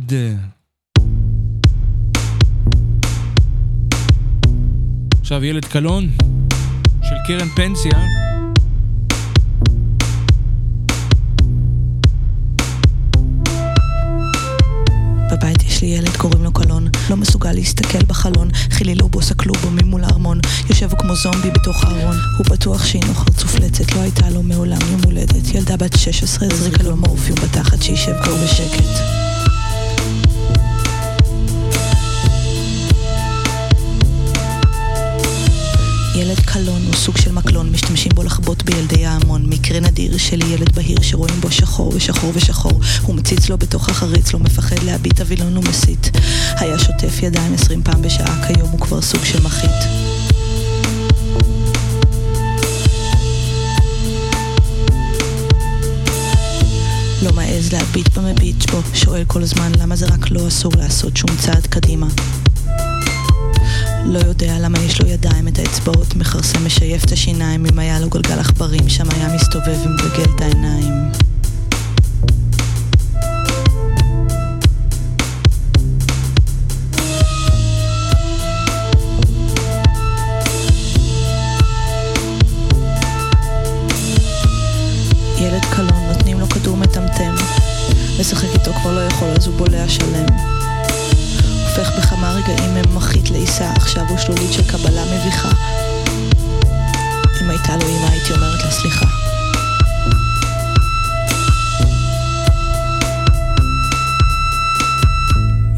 עכשיו 5.21 5.45
ילד 5.45 5.65
קלון 5.65 6.09
של 7.03 7.17
קרן 7.27 7.49
פנסיה. 7.49 8.16
יש 15.77 15.83
לי 15.83 15.89
ילד, 15.89 16.17
קוראים 16.17 16.45
לו 16.45 16.53
קלון. 16.53 16.89
לא 17.11 17.17
מסוגל 17.17 17.53
להסתכל 17.53 18.05
בחלון, 18.07 18.49
חילילו 18.71 19.09
בו 19.09 19.23
סקלו 19.23 19.55
בו 19.55 19.71
ממול 19.71 20.05
הארמון. 20.05 20.41
יושב 20.69 20.89
כמו 20.99 21.17
זומבי 21.17 21.51
בתוך 21.51 21.85
הארון. 21.85 22.17
הוא 22.39 22.47
בטוח 22.51 22.85
שהיא 22.85 23.03
נוחר 23.07 23.33
צופלצת, 23.37 23.93
לא 23.93 24.01
הייתה 24.01 24.31
לו 24.31 24.43
מעולם 24.43 24.79
יום 24.93 25.01
הולדת. 25.05 25.55
ילדה 25.55 25.77
בת 25.77 25.99
16 25.99 26.49
הזריקה 26.53 26.83
לו 26.83 26.97
מורפיום 26.97 27.39
בתחת, 27.43 27.83
שישב 27.83 28.13
כבר 28.23 28.35
בשקט. 28.45 29.26
ילד 36.17 36.41
קלון 36.41 36.83
הוא 36.87 36.95
סוג 36.95 37.17
של 37.17 37.33
מקלון, 37.33 37.71
משתמשים 37.73 38.13
בו 38.15 38.23
לחבוט 38.23 38.63
בילדי 38.63 39.07
ההמון. 39.07 39.47
מקרה 39.47 39.81
נדיר 39.81 40.19
של 40.19 40.43
ילד 40.51 40.75
בהיר 40.75 41.03
שרואים 41.03 41.41
בו 41.41 41.51
שחור 41.51 41.93
ושחור 41.95 42.33
ושחור. 42.35 42.81
הוא 43.03 43.15
מציץ 43.15 43.49
לו 43.49 43.59
בתוך 43.59 43.89
החריץ, 43.89 44.33
לא 44.33 44.41
מפחד 44.41 44.83
להביט 44.83 45.21
אבילון 45.21 45.57
ומסית. 45.57 46.11
היה 46.57 46.79
שוטף 46.79 47.23
ידיים 47.23 47.55
עשרים 47.55 47.83
פעם 47.83 48.03
בשעה, 48.03 48.47
כיום 48.47 48.69
הוא 48.69 48.81
כבר 48.81 49.03
סוג 49.03 49.25
של 49.25 49.43
מחית. 49.43 49.71
לא 57.23 57.33
מעז 57.33 57.73
להביט 57.73 58.19
במביט 58.19 58.71
בו, 58.71 58.83
שואל 58.95 59.25
כל 59.27 59.43
הזמן 59.43 59.73
למה 59.79 59.97
זה 59.97 60.07
רק 60.07 60.31
לא 60.31 60.49
אסור 60.49 60.73
לעשות 60.79 61.17
שום 61.17 61.31
צעד 61.41 61.67
קדימה. 61.67 62.07
לא 64.09 64.19
יודע 64.19 64.59
למה 64.59 64.79
יש 64.79 65.01
לו 65.01 65.09
ידיים 65.09 65.49
את 65.49 65.59
האצבעות, 65.59 66.17
מכרסם 66.17 66.67
משייף 66.67 67.05
את 67.05 67.13
השיניים, 67.13 67.67
אם 67.67 67.79
היה 67.79 68.01
לו 68.01 68.09
גלגל 68.09 68.39
עכברים, 68.39 68.89
שם 68.89 69.05
היה 69.11 69.35
מסתובב 69.35 69.77
ומגגל 69.85 70.35
את 70.35 70.41
העיניים. 70.41 70.93
ילד 85.39 85.65
קלון, 85.65 86.09
נותנים 86.09 86.41
לו 86.41 86.49
כדור 86.49 86.77
מטמטם. 86.77 87.35
לשחק 88.19 88.49
איתו 88.55 88.73
כבר 88.73 88.95
לא 88.95 89.01
יכול, 89.01 89.29
אז 89.29 89.47
הוא 89.47 89.57
בולע 89.57 89.89
שלם. 89.89 90.56
הופך 91.79 91.99
בכמה 91.99 92.33
רגעים 92.33 92.75
ממחית 92.75 93.31
לעיסה, 93.31 93.73
עכשיו 93.77 94.05
הוא 94.09 94.19
שלולית 94.19 94.53
של 94.53 94.63
קבלה 94.71 95.05
מביכה. 95.05 95.51
אם 97.43 97.51
הייתה 97.51 97.77
לו 97.77 97.83
אמא 97.83 98.07
הייתי 98.07 98.33
אומרת 98.33 98.65
לה 98.65 98.71
סליחה. 98.71 99.07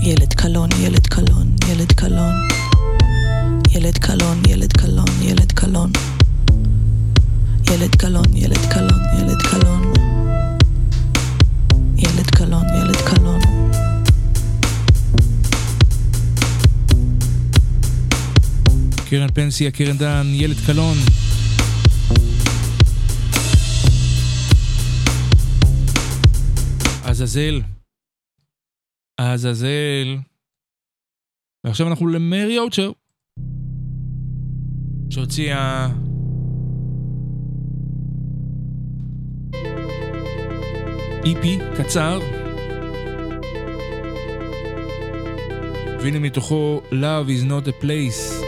ילד 0.00 0.34
קלון, 0.34 0.68
ילד 0.80 1.06
קלון, 1.06 1.56
ילד 1.68 1.92
קלון. 1.92 2.48
ילד 3.70 3.98
קלון, 3.98 4.42
ילד 4.48 4.72
קלון, 4.72 5.08
ילד 5.22 5.52
קלון. 5.52 5.92
ילד 7.70 7.96
קלון, 7.96 8.24
ילד 8.34 8.66
קלון, 8.72 9.00
ילד 9.18 9.42
קלון. 9.42 10.07
קרן 19.10 19.28
פנסיה, 19.28 19.70
קרן 19.70 19.98
דן, 19.98 20.26
ילד 20.32 20.56
קלון. 20.66 20.96
עזאזל. 27.04 27.60
עזאזל. 29.16 30.16
ועכשיו 31.64 31.88
אנחנו 31.88 32.08
למרי 32.08 32.58
אוצ'ר. 32.58 32.92
שהוציאה... 35.10 35.88
איפי 41.24 41.58
קצר. 41.76 42.20
והנה 46.02 46.18
מתוכו 46.18 46.80
Love 46.90 47.28
is 47.28 47.44
not 47.44 47.68
a 47.68 47.84
place. 47.84 48.47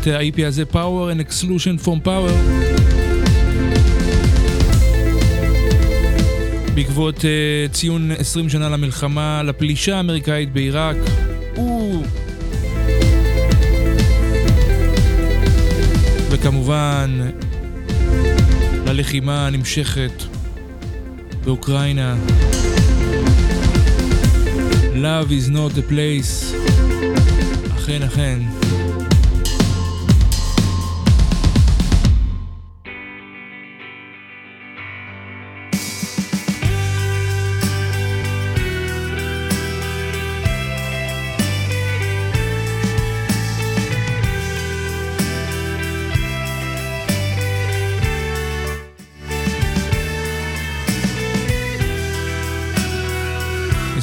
את 0.00 0.06
ה-IP 0.06 0.46
הזה 0.46 0.64
Power 0.72 1.14
and 1.14 1.30
Exclusion 1.30 1.86
from 1.86 2.06
Power 2.06 2.32
בעקבות 6.74 7.18
uh, 7.18 7.72
ציון 7.72 8.10
20 8.10 8.48
שנה 8.48 8.68
למלחמה, 8.68 9.42
לפלישה 9.42 9.96
האמריקאית 9.96 10.52
בעיראק. 10.52 10.96
וכמובן, 16.30 17.30
ללחימה 18.86 19.46
הנמשכת 19.46 20.22
באוקראינה. 21.44 22.16
Love 24.94 25.30
is 25.30 25.50
not 25.50 25.78
a 25.78 25.92
place. 25.92 26.54
אכן, 27.76 28.02
אכן. 28.02 28.59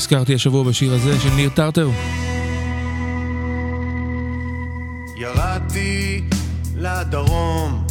נזכרתי 0.07 0.35
השבוע 0.35 0.63
בשיר 0.63 0.93
הזה 0.93 1.19
של 1.19 1.29
ניר 1.29 1.49
טרטר. 1.49 1.89
ירדתי 5.17 6.21
לדרום, 6.75 7.87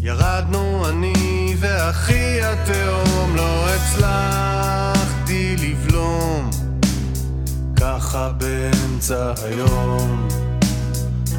ירדנו 0.00 0.88
אני 0.88 1.54
ואחי 1.58 2.40
התהום, 2.42 3.36
לא 3.36 3.66
הצלחתי 3.68 5.56
לבלום, 5.56 6.50
ככה 7.76 8.30
באמצע 8.32 9.32
היום. 9.44 10.28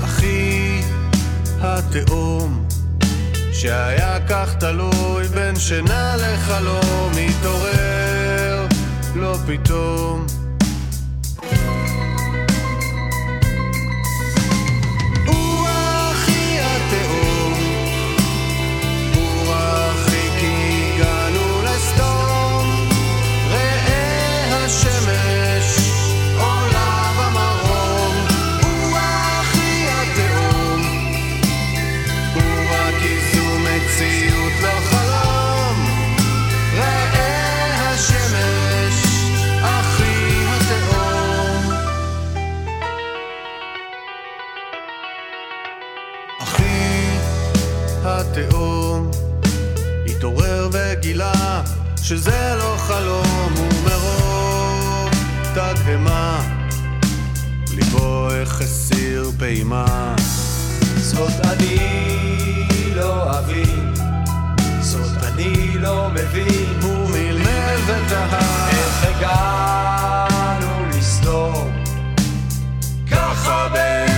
אחי 0.03 0.81
התהום, 1.61 2.65
שהיה 3.53 4.19
כך 4.29 4.55
תלוי 4.55 5.27
בין 5.33 5.59
שינה 5.59 6.15
לחלום, 6.15 7.11
התעורר 7.29 7.92
לא 9.15 9.35
פתאום. 9.47 10.42
התהום 48.47 49.11
התעורר 50.05 50.69
וגילה 50.71 51.61
שזה 52.01 52.55
לא 52.57 52.75
חלום 52.77 53.53
ומרוב 53.57 55.11
תדהמה 55.53 56.41
ליבו 57.75 58.31
איך 58.31 58.61
הסיר 58.61 59.31
פעימה. 59.39 60.15
זאת 60.97 61.45
אני 61.45 61.77
לא 62.95 63.39
אבין 63.39 63.93
זאת 64.81 65.23
אני 65.23 65.77
לא 65.79 66.09
מבין. 66.09 66.73
מלמל 67.13 67.77
ותהה 67.85 68.69
איך 68.69 69.05
הגענו 69.07 70.85
לסדום? 70.89 71.71
ככה 73.11 73.67
באמצע 73.73 74.12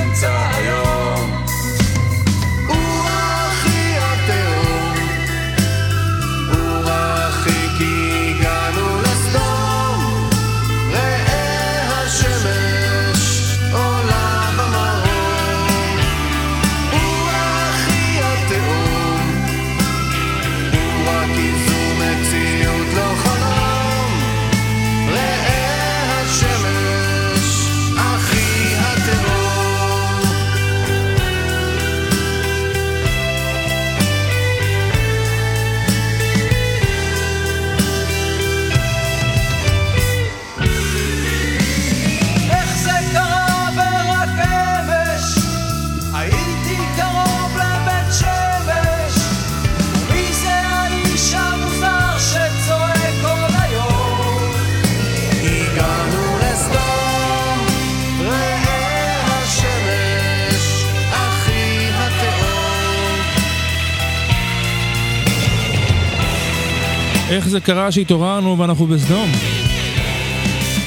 זה 67.55 67.61
קרה 67.61 67.91
שהתעוררנו 67.91 68.59
ואנחנו 68.59 68.85
בסדום? 68.87 69.29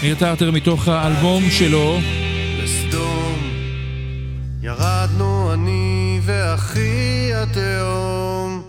ניר 0.02 0.14
טרטר 0.14 0.50
מתוך 0.50 0.88
האלבום 0.88 1.42
שלו, 1.50 1.98
לסדום, 2.62 3.36
ירדנו 4.62 5.52
אני 5.54 6.20
ואחי 6.22 7.30
התהום. 7.34 8.62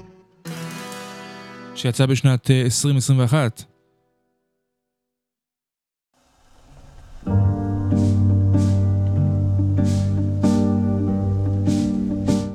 שיצא 1.75 2.05
בשנת 2.05 2.51
אה, 2.51 2.61
2021. 2.61 3.63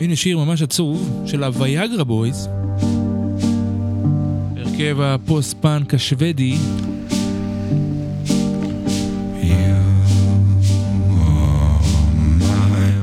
הנה 0.01 0.16
שיר 0.16 0.38
ממש 0.38 0.62
עצוב 0.62 1.22
של 1.26 1.45
הוויאגרה 1.45 2.05
בויז, 2.05 2.49
הרכב 4.75 5.01
הפוסט-פאנק 5.01 5.95
השוודי. 5.95 6.57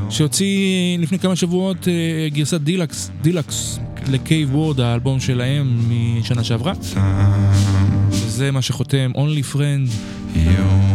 שהוציא 0.10 0.98
לפני 1.00 1.20
כמה 1.20 1.36
שבועות 1.36 1.88
אה, 1.88 2.30
גרסת 2.30 2.62
deluxe, 2.62 3.12
deluxe 3.22 3.80
ל 4.12 4.20
Cave 4.20 4.56
World, 4.56 4.80
האלבום 4.80 5.20
שלהם 5.20 5.80
משנה 6.20 6.44
שעברה. 6.44 6.74
וזה 8.10 8.52
מה 8.52 8.62
שחותם 8.62 9.12
Only 9.16 9.56
Friend. 9.56 9.90
But 10.36 10.91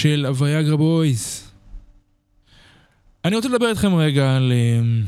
של 0.00 0.26
הוויאגרה 0.26 0.76
בויז. 0.76 1.50
אני 3.24 3.36
רוצה 3.36 3.48
לדבר 3.48 3.68
איתכם 3.68 3.94
רגע 3.94 4.36
על... 4.36 4.52
אמ, 4.52 5.02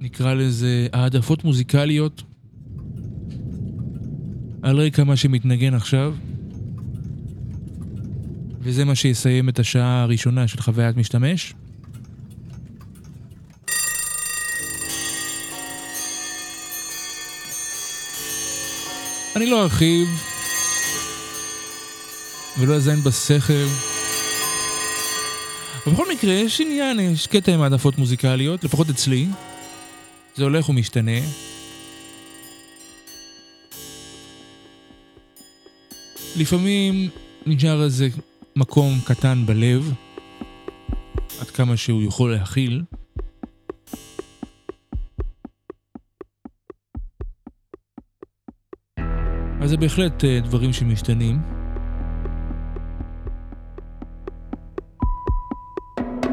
נקרא 0.00 0.34
לזה 0.34 0.86
העדפות 0.92 1.44
מוזיקליות 1.44 2.22
על 4.62 4.80
רקע 4.80 5.04
מה 5.04 5.16
שמתנגן 5.16 5.74
עכשיו. 5.74 6.14
וזה 8.60 8.84
מה 8.84 8.94
שיסיים 8.94 9.48
את 9.48 9.58
השעה 9.58 10.02
הראשונה 10.02 10.48
של 10.48 10.60
חוויית 10.60 10.96
משתמש. 10.96 11.54
אני 19.36 19.50
לא 19.50 19.62
ארחיב 19.62 20.29
ולא 22.60 22.74
אזיין 22.74 23.00
בשכל. 23.00 23.66
אבל 25.86 25.92
בכל 25.92 26.12
מקרה, 26.12 26.32
יש 26.32 26.60
עניין, 26.60 27.00
יש 27.00 27.26
קטע 27.26 27.52
עם 27.52 27.62
העדפות 27.62 27.98
מוזיקליות, 27.98 28.64
לפחות 28.64 28.90
אצלי. 28.90 29.26
זה 30.34 30.44
הולך 30.44 30.68
ומשתנה. 30.68 31.20
לפעמים 36.36 37.08
נשאר 37.46 37.82
איזה 37.84 38.08
מקום 38.56 38.98
קטן 39.04 39.46
בלב, 39.46 39.92
עד 41.40 41.50
כמה 41.50 41.76
שהוא 41.76 42.02
יכול 42.02 42.32
להכיל. 42.32 42.82
אז 49.62 49.70
זה 49.70 49.76
בהחלט 49.76 50.24
אה, 50.24 50.40
דברים 50.40 50.72
שמשתנים. 50.72 51.59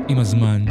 עם 0.09 0.19
הזמן. 0.19 0.65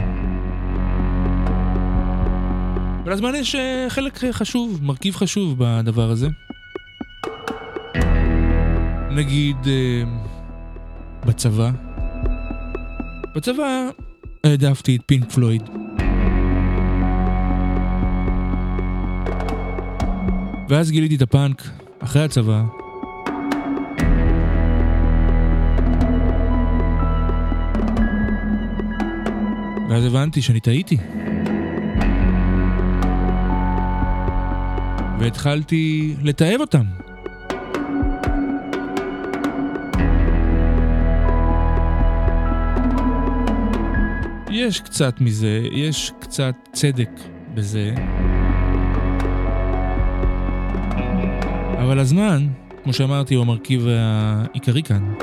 ולזמן 3.05 3.35
יש 3.35 3.55
אה, 3.55 3.87
חלק 3.89 4.25
אה, 4.25 4.33
חשוב, 4.33 4.81
מרכיב 4.83 5.17
חשוב 5.17 5.55
בדבר 5.59 6.11
הזה. 6.11 6.29
נגיד 9.11 9.57
אה, 9.67 10.03
בצבא. 11.27 11.71
בצבא 13.37 13.89
העדפתי 14.45 14.97
את 14.97 15.01
פינק 15.07 15.33
פלויד. 15.33 15.63
ואז 20.69 20.91
גיליתי 20.91 21.17
את 21.17 21.23
הפאנק 21.23 21.63
אחרי 21.99 22.25
הצבא. 22.25 22.86
ואז 29.89 30.05
הבנתי 30.05 30.43
שאני 30.43 30.61
טעיתי. 30.61 30.97
והתחלתי 35.19 36.15
לתעב 36.23 36.61
אותם. 36.61 36.85
יש 44.51 44.81
קצת 44.81 45.21
מזה, 45.21 45.63
יש 45.73 46.13
קצת 46.19 46.55
צדק 46.73 47.11
בזה. 47.55 47.95
אבל 51.79 51.99
הזמן, 51.99 52.47
כמו 52.85 52.93
שאמרתי, 52.93 53.35
הוא 53.35 53.43
המרכיב 53.43 53.87
העיקרי 53.89 54.83
כאן. 54.83 55.15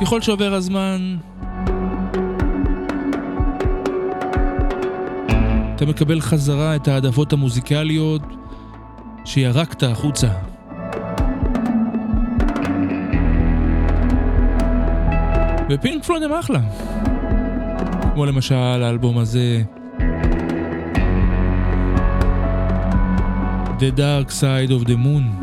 ככל 0.00 0.20
שעובר 0.20 0.54
הזמן, 0.54 1.16
אתה 5.82 5.90
מקבל 5.90 6.20
חזרה 6.20 6.76
את 6.76 6.88
העדפות 6.88 7.32
המוזיקליות 7.32 8.22
שירקת 9.24 9.82
החוצה. 9.82 10.28
ופינק 15.70 16.04
פלויד 16.04 16.22
הם 16.22 16.32
אחלה. 16.32 16.60
כמו 18.14 18.26
למשל 18.26 18.54
האלבום 18.54 19.18
הזה, 19.18 19.62
The 23.78 23.96
Dark 23.96 24.30
Side 24.30 24.70
of 24.70 24.88
the 24.88 24.96
Moon. 25.04 25.41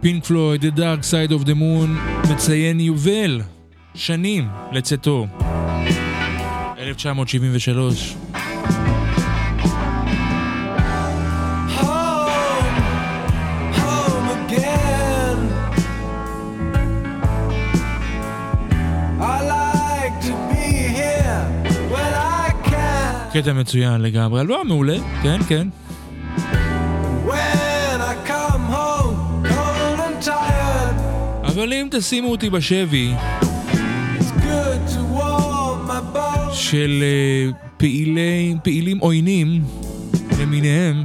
פינק 0.00 0.24
פלויד, 0.24 0.64
The 0.64 0.78
Dark 0.78 1.02
Side 1.02 1.32
of 1.32 1.44
the 1.44 1.54
Moon, 1.54 1.88
מציין 2.32 2.80
יובל, 2.80 3.40
שנים 3.94 4.48
לצאתו. 4.72 5.26
1973. 6.78 8.16
home 13.78 14.28
again. 14.38 15.38
I 19.20 19.36
like 19.56 20.16
to 20.26 20.32
be 20.50 20.66
here 20.98 21.42
when 21.92 22.12
I 22.14 22.70
can. 22.70 23.32
קטע 23.32 23.52
מצוין 23.52 24.00
לגמרי, 24.00 24.40
אלבום 24.40 24.68
מעולה, 24.68 24.96
כן, 25.22 25.38
כן. 25.48 25.68
אבל 31.58 31.72
אם 31.72 31.88
תשימו 31.90 32.30
אותי 32.30 32.50
בשבי. 32.50 33.14
של 36.52 37.02
אה, 37.02 37.50
פעילי, 37.76 38.54
פעילים 38.62 38.98
עוינים 38.98 39.64
למיניהם, 40.40 41.04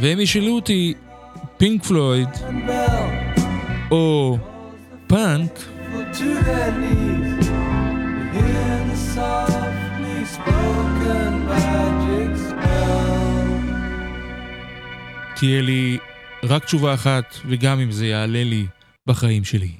והם 0.00 0.20
ישאלו 0.20 0.54
אותי 0.54 0.94
פינק 1.56 1.84
פלויד 1.84 2.28
או 3.90 4.38
פאנק, 5.06 5.58
spoken 10.34 11.32
magic 11.48 11.99
תהיה 15.40 15.62
לי 15.62 15.98
רק 16.44 16.64
תשובה 16.64 16.94
אחת, 16.94 17.36
וגם 17.48 17.80
אם 17.80 17.90
זה 17.90 18.06
יעלה 18.06 18.44
לי 18.44 18.66
בחיים 19.06 19.44
שלי. 19.44 19.79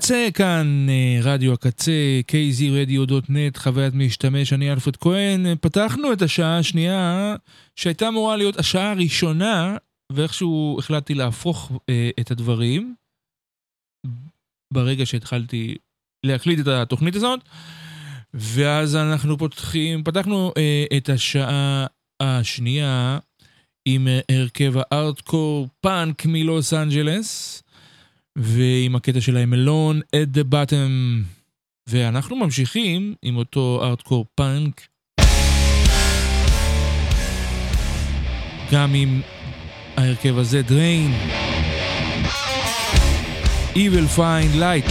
הקצה 0.00 0.28
כאן, 0.34 0.86
אה, 0.88 1.20
רדיו 1.22 1.52
הקצה, 1.52 2.20
kzradio.net, 2.30 3.58
חוויית 3.58 3.94
משתמש, 3.94 4.52
אני 4.52 4.72
אלפרד 4.72 4.96
כהן. 4.96 5.46
פתחנו 5.60 6.12
את 6.12 6.22
השעה 6.22 6.58
השנייה, 6.58 7.36
שהייתה 7.76 8.08
אמורה 8.08 8.36
להיות 8.36 8.58
השעה 8.58 8.90
הראשונה, 8.90 9.76
ואיכשהו 10.12 10.76
החלטתי 10.78 11.14
להפוך 11.14 11.72
אה, 11.88 12.10
את 12.20 12.30
הדברים, 12.30 12.94
ברגע 14.72 15.06
שהתחלתי 15.06 15.76
להקליט 16.26 16.60
את 16.60 16.66
התוכנית 16.66 17.16
הזאת, 17.16 17.40
ואז 18.34 18.96
אנחנו 18.96 19.38
פותחים, 19.38 20.04
פתחנו 20.04 20.52
אה, 20.56 20.84
את 20.96 21.08
השעה 21.08 21.86
השנייה 22.20 23.18
עם 23.84 24.08
הרכב 24.30 24.72
הארטקור 24.76 25.68
פאנק 25.80 26.26
מלוס 26.26 26.74
אנג'לס. 26.74 27.62
ועם 28.36 28.96
הקטע 28.96 29.20
שלהם 29.20 29.54
אלון 29.54 30.00
at 30.00 30.36
the 30.36 30.52
bottom. 30.52 31.24
ואנחנו 31.86 32.36
ממשיכים 32.36 33.14
עם 33.22 33.36
אותו 33.36 33.80
ארטקור 33.82 34.26
פאנק 34.34 34.86
גם 38.72 38.94
עם 38.94 39.20
ההרכב 39.96 40.38
הזה 40.38 40.62
דריין 40.62 41.12
Evil 43.74 44.18
Find 44.18 44.56
Light 44.60 44.90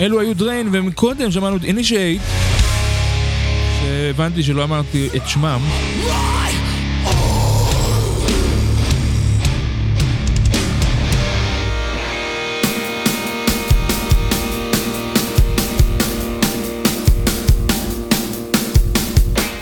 אלו 0.00 0.20
היו 0.20 0.34
דריין, 0.34 0.68
ומקודם 0.72 1.30
שמענו 1.30 1.56
את 1.56 1.64
אינישייט 1.64 2.22
שהבנתי 3.80 4.42
שלא 4.42 4.64
אמרתי 4.64 5.08
את 5.16 5.28
שמם. 5.28 5.60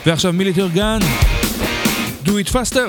ועכשיו 0.09 0.33
מיליטר 0.33 0.69
גן, 0.69 0.99
do 2.25 2.29
it 2.29 2.49
faster. 2.49 2.89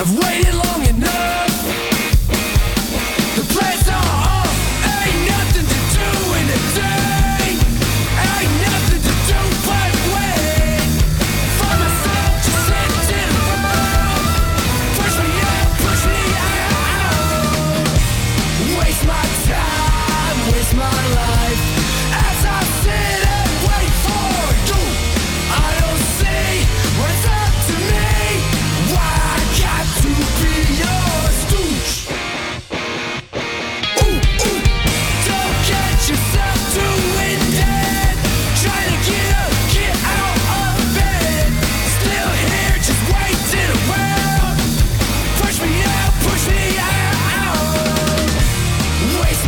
I've 0.00 0.18
waited 0.18 0.54
long. 0.54 0.73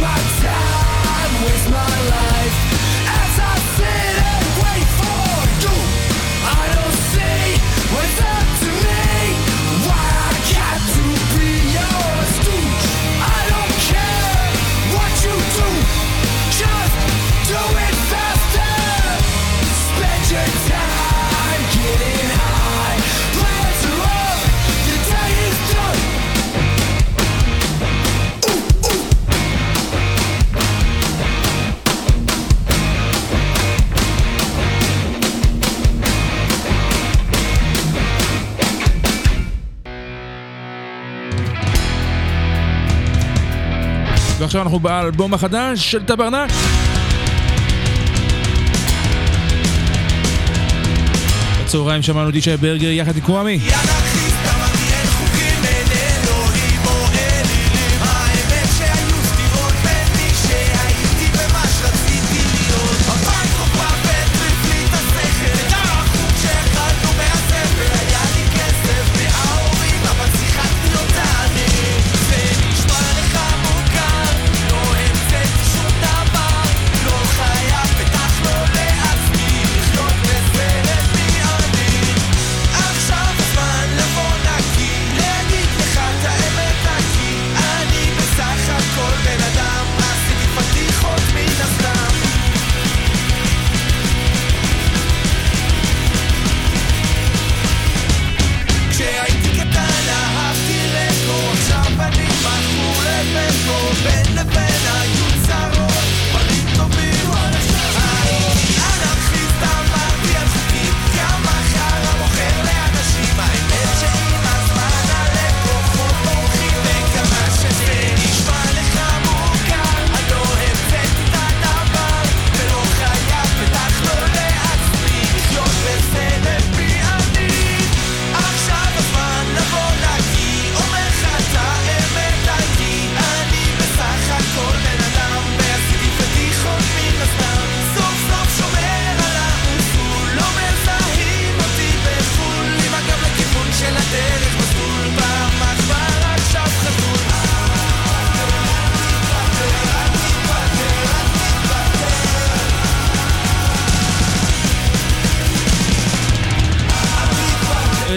my 0.06 0.22
time, 0.40 1.44
waste 1.44 1.70
my 1.70 2.10
life. 2.10 2.25
ועכשיו 44.46 44.62
אנחנו 44.62 44.80
באלבום 44.80 45.34
החדש 45.34 45.90
של 45.90 46.02
טברנק. 46.04 46.50
בצהריים 51.64 52.02
שמענו 52.02 52.30
דישי 52.30 52.56
ברגר 52.56 52.90
יחד 52.90 53.16
עם 53.16 53.22
קוואמי. 53.22 53.52
יאללה, 53.52 54.35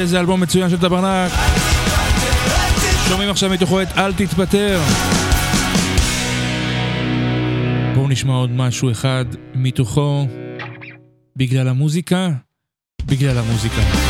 איזה 0.10 0.19
אלבום 0.19 0.41
מצוין 0.41 0.69
של 0.69 0.77
טברנק. 0.77 1.31
שומעים 3.10 3.30
עכשיו 3.30 3.49
מתוכו 3.49 3.81
את 3.81 3.88
אל 3.98 4.14
תתפטר. 4.14 4.80
בואו 7.95 8.07
נשמע 8.07 8.34
עוד 8.34 8.52
משהו 8.52 8.91
אחד 8.91 9.26
מתוכו. 9.56 10.27
בגלל 11.36 11.68
המוזיקה? 11.68 12.30
בגלל 13.06 13.38
המוזיקה. 13.38 14.09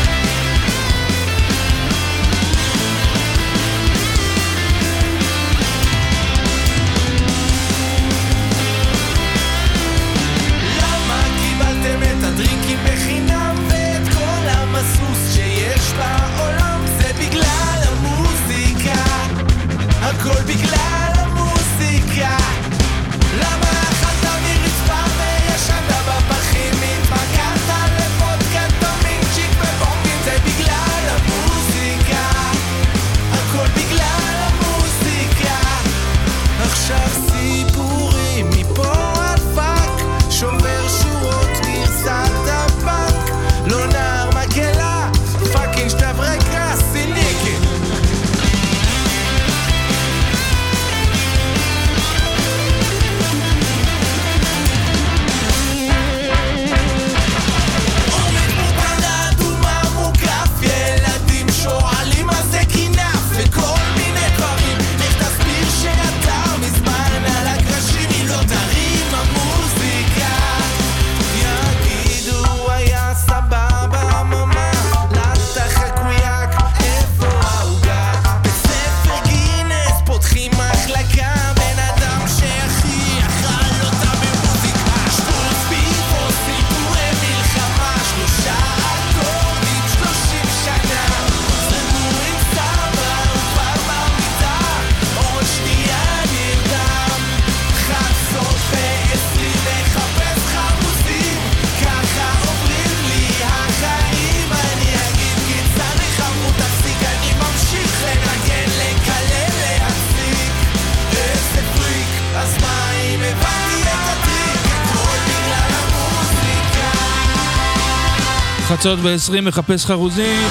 חצות 118.80 118.98
ב-20 118.98 119.40
מחפש 119.40 119.86
חרוזים. 119.86 120.48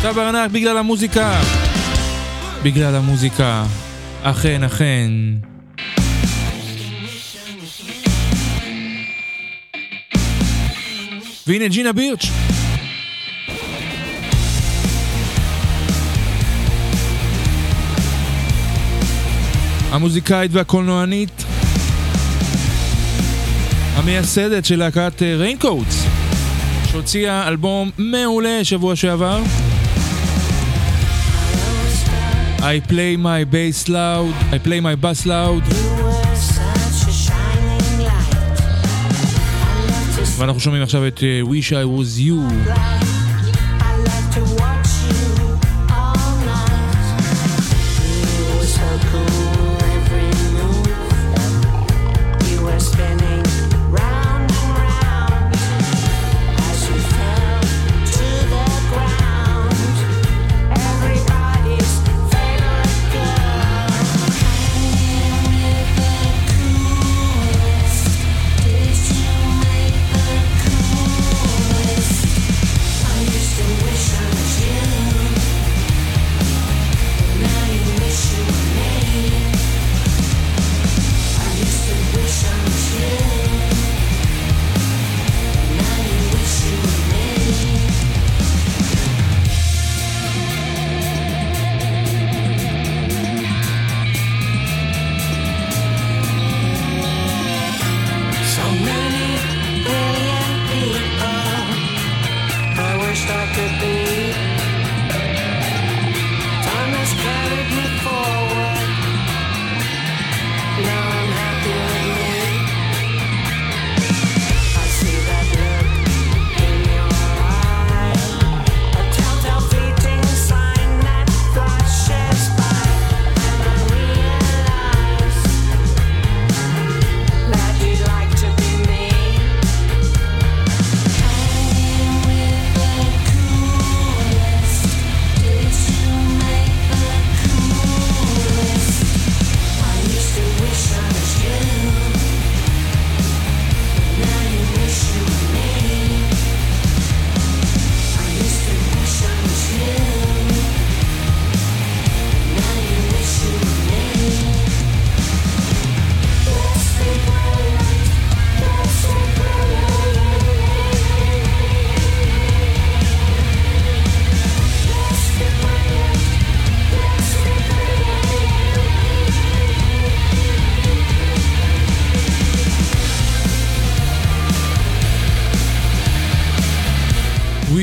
אתה 0.00 0.12
ברנק 0.12 0.50
בגלל 0.50 0.76
המוזיקה. 0.76 1.40
בגלל 2.62 2.94
המוזיקה. 2.94 3.64
אכן, 4.22 4.62
אכן. 4.62 5.10
והנה 11.46 11.68
ג'ינה 11.68 11.92
בירץ'. 11.92 12.26
המוזיקאית 19.90 20.50
והקולנוענית 20.54 21.44
המייסדת 23.96 24.64
של 24.64 24.78
להקת 24.78 25.22
ריינקוטס 25.22 25.99
שהוציאה 26.90 27.48
אלבום 27.48 27.90
מעולה 27.98 28.64
שבוע 28.64 28.96
שעבר. 28.96 29.42
I 32.58 32.80
play 32.88 33.16
my 33.16 33.44
bass 33.52 33.88
loud, 33.88 34.34
I 34.52 34.58
play 34.66 34.80
my 34.80 35.04
bass 35.04 35.26
loud. 35.26 35.74
ואנחנו 40.38 40.60
שומעים 40.60 40.82
עכשיו 40.82 41.06
את 41.06 41.18
uh, 41.18 41.48
Wish 41.48 41.72
I 41.72 41.84
was 41.84 42.20
you 42.20 42.99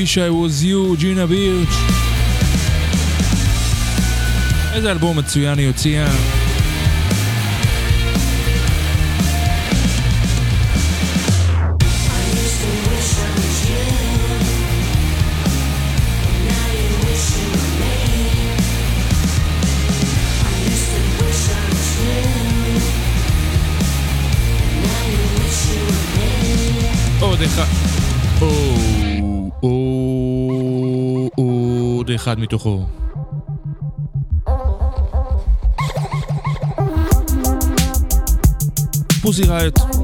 Wish 0.08 0.16
I 0.16 0.30
was 0.30 0.64
you, 0.64 0.96
ג'ינה 0.98 1.26
בירץ'. 1.26 1.68
איזה 4.72 4.90
אלבום 4.90 5.18
מצוין 5.18 5.58
היא 5.58 5.66
הוציאה. 5.66 6.37
אחד 32.18 32.40
מתוכו. 32.40 32.86
פוסי 39.22 39.42
ראיוט. 39.42 39.97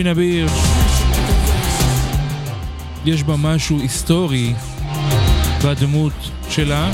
ג'ינה 0.00 0.14
ביר. 0.14 0.48
יש 3.04 3.22
בה 3.22 3.36
משהו 3.36 3.80
היסטורי 3.80 4.54
בדמות 5.64 6.12
שלה. 6.48 6.90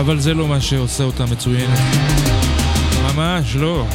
אבל 0.00 0.20
זה 0.20 0.34
לא 0.34 0.48
מה 0.48 0.60
שעושה 0.60 1.04
אותה 1.04 1.24
מצוינת. 1.26 1.78
ממש 3.02 3.56
לא. 3.56 3.86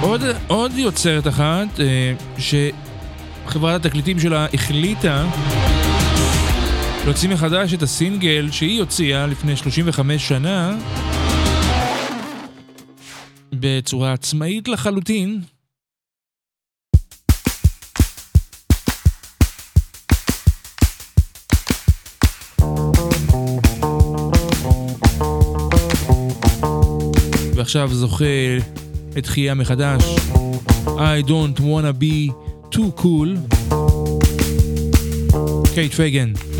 עוד, 0.00 0.22
עוד 0.46 0.72
יוצרת 0.74 1.28
אחת 1.28 1.80
אה, 1.80 2.12
ש... 2.38 2.54
חברת 3.52 3.86
התקליטים 3.86 4.20
שלה 4.20 4.46
החליטה 4.54 5.26
להוציא 7.04 7.28
מחדש 7.28 7.74
את 7.74 7.82
הסינגל 7.82 8.48
שהיא 8.50 8.80
הוציאה 8.80 9.26
לפני 9.26 9.56
35 9.56 10.28
שנה 10.28 10.76
בצורה 13.52 14.12
עצמאית 14.12 14.68
לחלוטין. 14.68 15.40
ועכשיו 27.54 27.88
זוכה 27.94 28.24
לתחייה 29.16 29.54
מחדש. 29.54 30.02
I 30.86 31.22
don't 31.28 31.60
wanna 31.60 31.92
be 32.00 32.51
Too 32.72 32.90
Cool. 32.92 33.36
Kate 35.74 35.92
Fagan. 35.92 36.51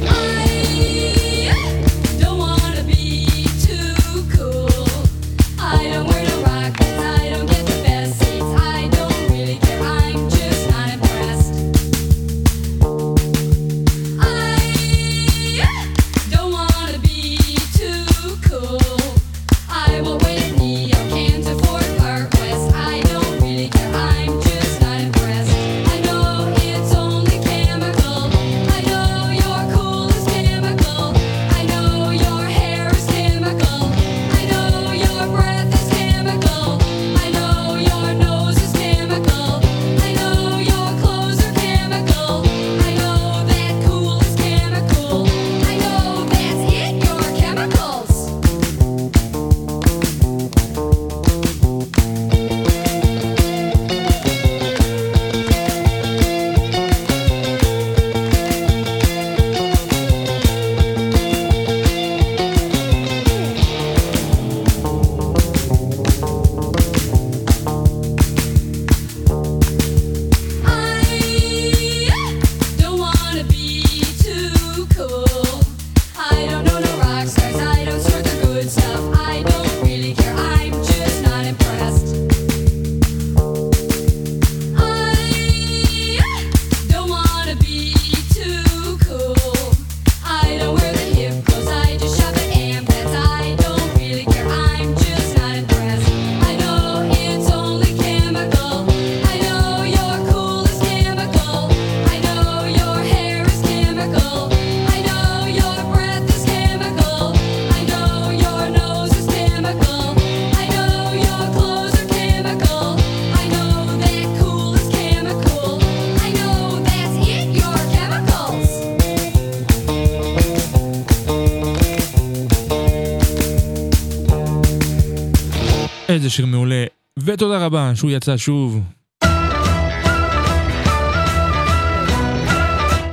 איזה 126.12 126.30
שיר 126.30 126.47
מעולה, 126.47 126.84
ותודה 127.18 127.66
רבה 127.66 127.93
שהוא 127.94 128.10
יצא 128.10 128.36
שוב. 128.36 128.80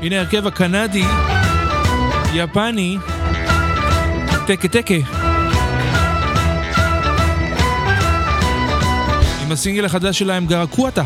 הנה 0.02 0.20
הרכב 0.20 0.48
הקנדי, 0.48 1.04
יפני, 2.34 2.98
טקה 4.48 4.68
טקה. 4.68 4.94
עם 9.46 9.52
הסינגל 9.52 9.86
החדש 9.86 10.20
שלהם 10.20 10.46
גרקו 10.46 10.88
אתה. 10.88 11.04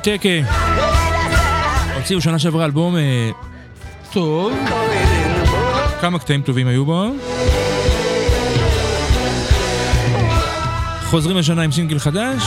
טקה 0.00 0.18
טקה. 0.18 0.52
הוציאו 1.96 2.20
שנה 2.20 2.38
שעברה 2.38 2.64
אלבום 2.64 2.96
אה, 2.96 3.30
טוב. 4.12 4.52
כמה 6.00 6.18
קטעים 6.18 6.42
טובים 6.42 6.66
היו 6.66 6.84
בו. 6.84 7.06
חוזרים 11.04 11.36
השנה 11.36 11.62
עם 11.62 11.72
סינגל 11.72 11.98
חדש. 11.98 12.42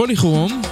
פוליכרום 0.00 0.62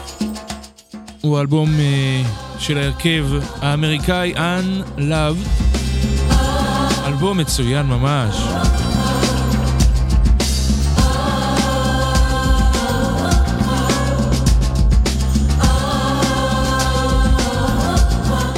הוא 1.20 1.40
אלבום 1.40 1.68
uh, 1.68 1.80
אה, 1.80 2.22
של 2.58 2.78
ההרכב 2.78 3.26
האמריקאי 3.60 4.34
Un 4.34 4.98
Love. 4.98 5.64
אלבום 7.06 7.38
מצוין 7.38 7.86
ממש. 7.86 8.36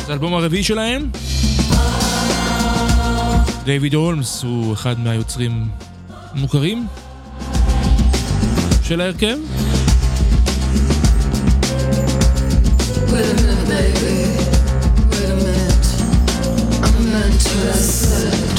זה 0.07 0.13
האלבום 0.13 0.35
הרביעי 0.35 0.63
שלהם. 0.63 1.11
דייוויד 3.65 3.95
הולמס 3.95 4.43
הוא 4.43 4.75
אחד 4.75 5.01
מהיוצרים 5.01 5.69
המוכרים 6.35 6.87
של 8.83 9.01
ההרכב. 9.01 9.37
Wait 13.13 13.27
a 15.29 15.35
minute. 15.35 15.87
I'm 16.83 17.09
interested. 17.33 18.49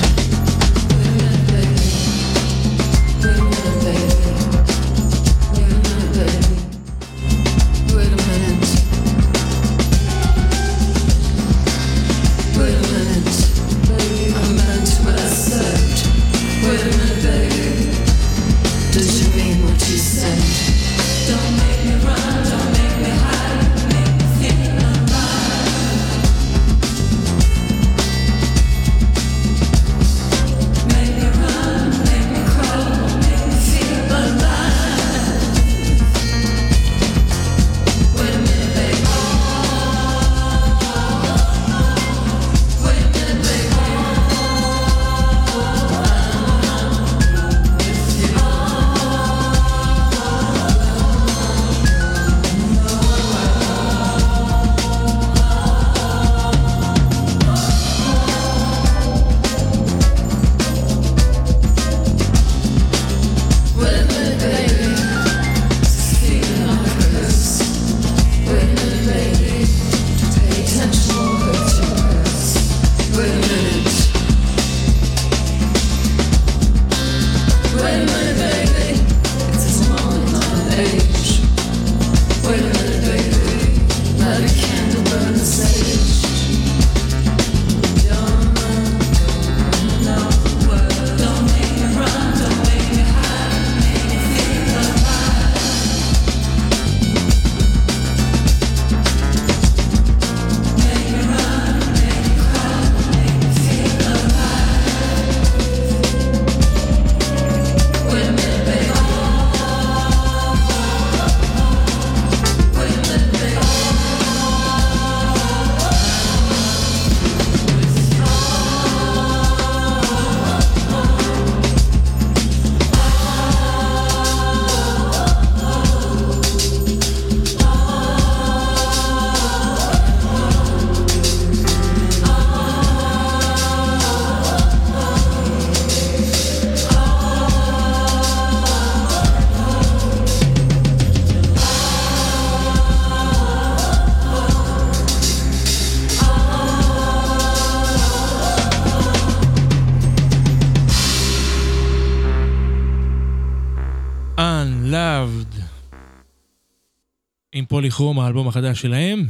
פוליכרום, 157.72 158.20
האלבום 158.20 158.48
החדש 158.48 158.82
שלהם, 158.82 159.26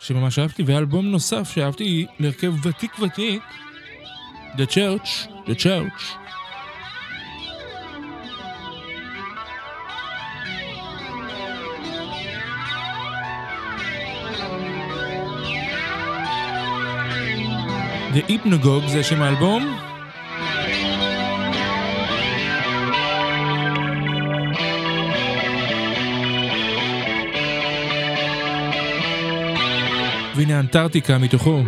שממש 0.00 0.38
אהבתי, 0.38 0.62
ואלבום 0.66 1.06
נוסף 1.06 1.50
שאהבתי 1.54 2.06
מרכב 2.20 2.66
ותיק 2.66 2.98
ותיק, 2.98 3.42
The 4.56 4.66
Church, 4.70 5.28
The 5.46 5.54
Church. 5.54 6.02
The 18.14 18.30
Hypnagogue 18.30 18.88
זה 18.88 19.04
שם 19.04 19.22
האלבום. 19.22 19.89
והנה 30.40 30.60
אנטארקטיקה 30.60 31.18
מתוכו. 31.18 31.62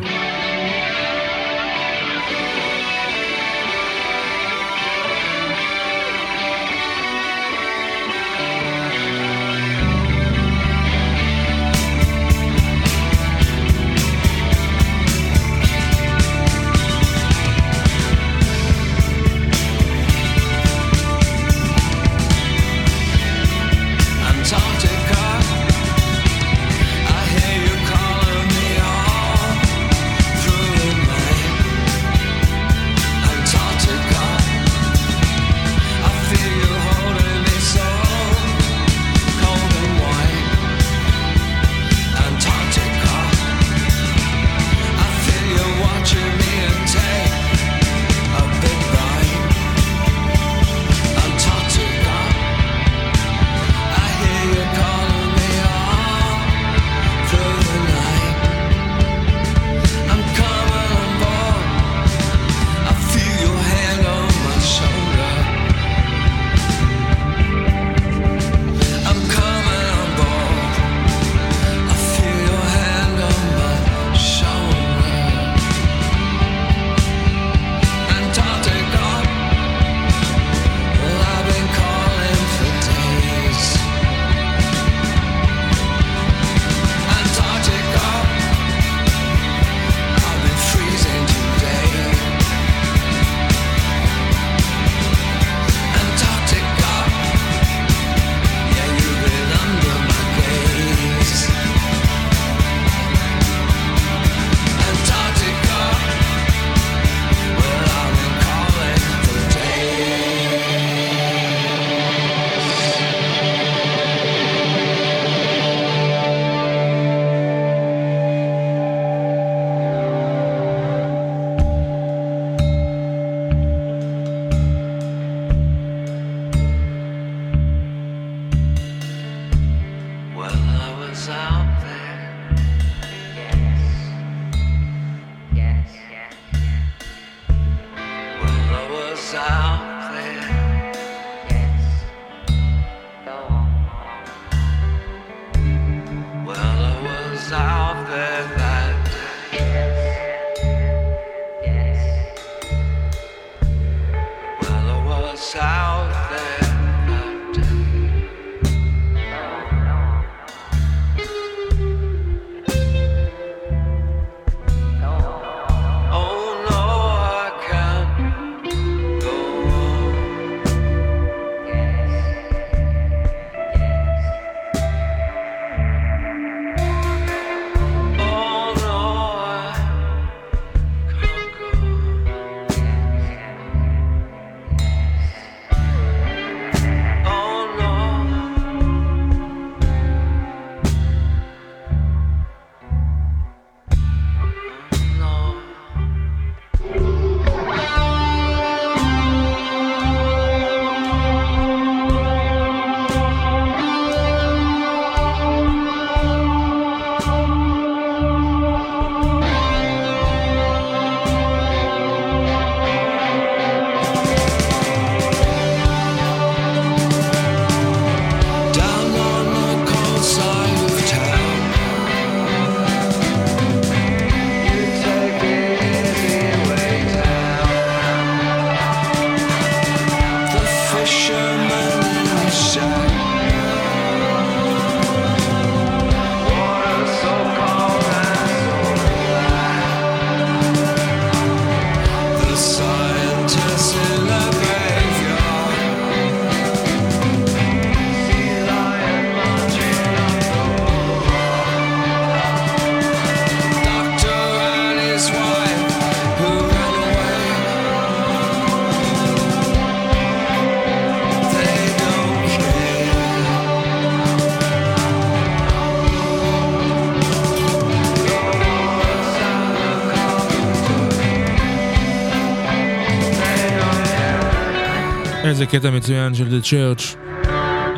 איזה 275.63 275.79
קטע 275.79 275.91
מצוין 275.91 276.35
של 276.35 276.47
The 276.49 276.65
Church, 276.65 277.17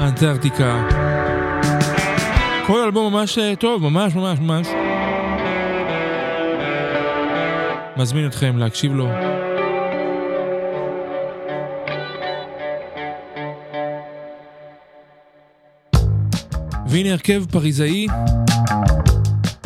אנטרקטיקה. 0.00 0.88
כל 2.66 2.80
אלבום 2.84 3.12
ממש 3.12 3.38
אה, 3.38 3.56
טוב, 3.56 3.82
ממש 3.82 4.14
ממש 4.14 4.38
ממש. 4.38 4.66
מזמין 7.96 8.26
אתכם 8.26 8.58
להקשיב 8.58 8.94
לו. 8.94 9.08
והנה 16.86 17.12
הרכב 17.12 17.44
פריזאי, 17.50 18.06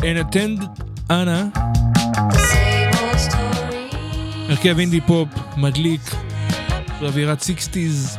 An 0.01 0.33
Attend 0.33 0.81
Anna, 1.09 1.59
הרכב 4.49 4.79
אינדי 4.79 5.01
פופ, 5.01 5.27
מדליק, 5.57 6.01
באווירת 7.01 7.41
60's. 7.41 8.17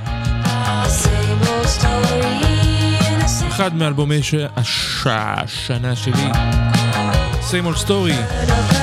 אחד 3.49 3.75
מאלבומי 3.75 4.21
השנה 4.57 5.97
שלי, 5.97 6.31
same 7.51 7.75
old 7.75 7.87
story. 7.87 8.80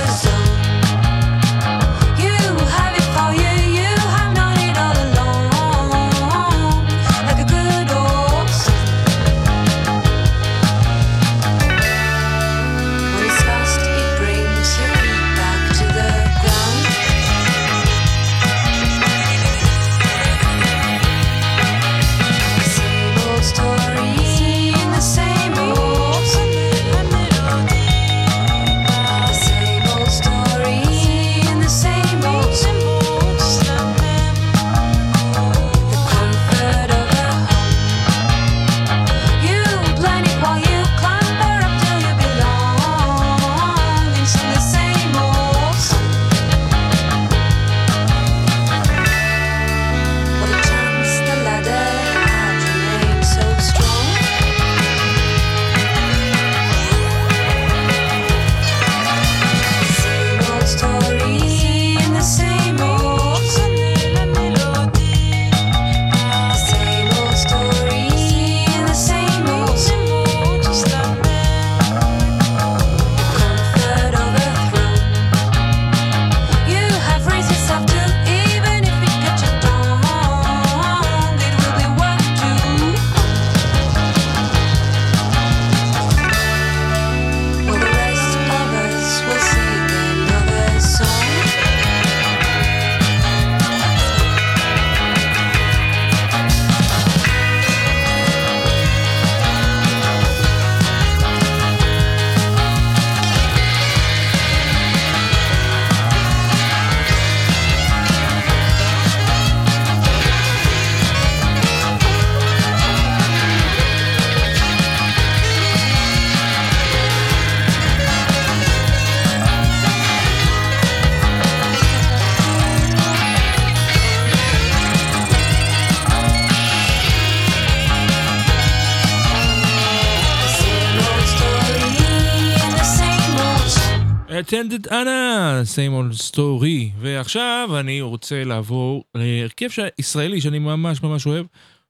Attended 134.78 134.94
אנה, 134.94 135.62
same 135.76 136.14
old 136.14 136.32
story. 136.32 136.94
ועכשיו 137.00 137.70
אני 137.80 138.02
רוצה 138.02 138.44
לעבור 138.44 139.04
להרכב 139.16 139.68
ישראלי 140.00 140.42
שאני 140.42 140.60
ממש 140.60 141.04
ממש 141.04 141.26
אוהב, 141.26 141.46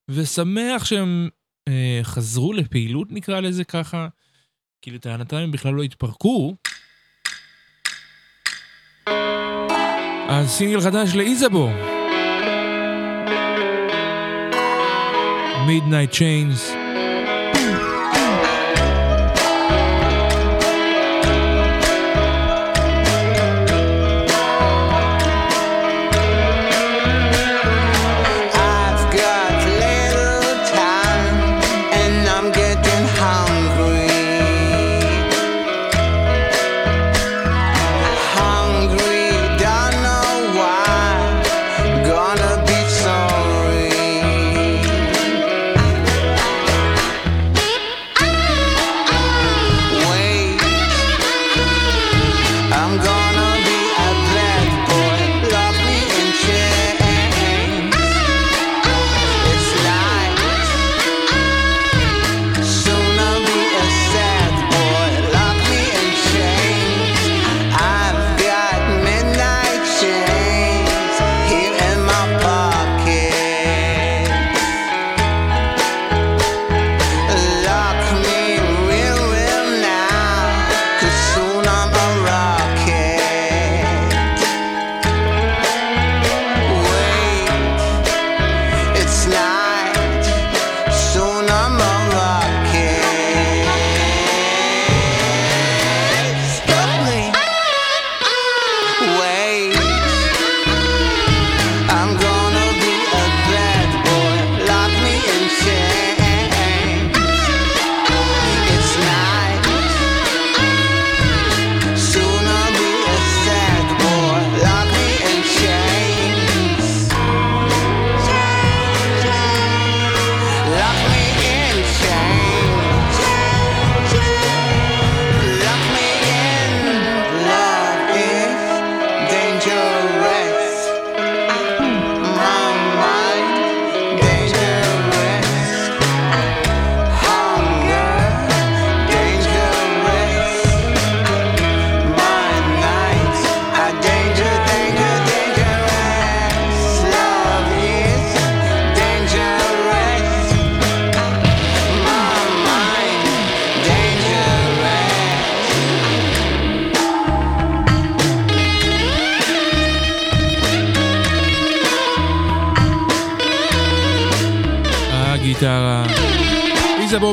ושמח 0.09 0.85
שהם 0.85 1.29
אה, 1.67 1.99
חזרו 2.03 2.53
לפעילות 2.53 3.07
נקרא 3.11 3.39
לזה 3.39 3.63
ככה, 3.63 4.07
כי 4.81 4.91
לטענתם 4.91 5.37
הם 5.37 5.51
בכלל 5.51 5.73
לא 5.73 5.83
התפרקו. 5.83 6.55
אז 10.29 10.49
סינגל 10.49 10.81
חדש 10.81 11.15
לאיזבו. 11.15 11.69
Midnight 15.67 16.13
Chains. 16.13 16.86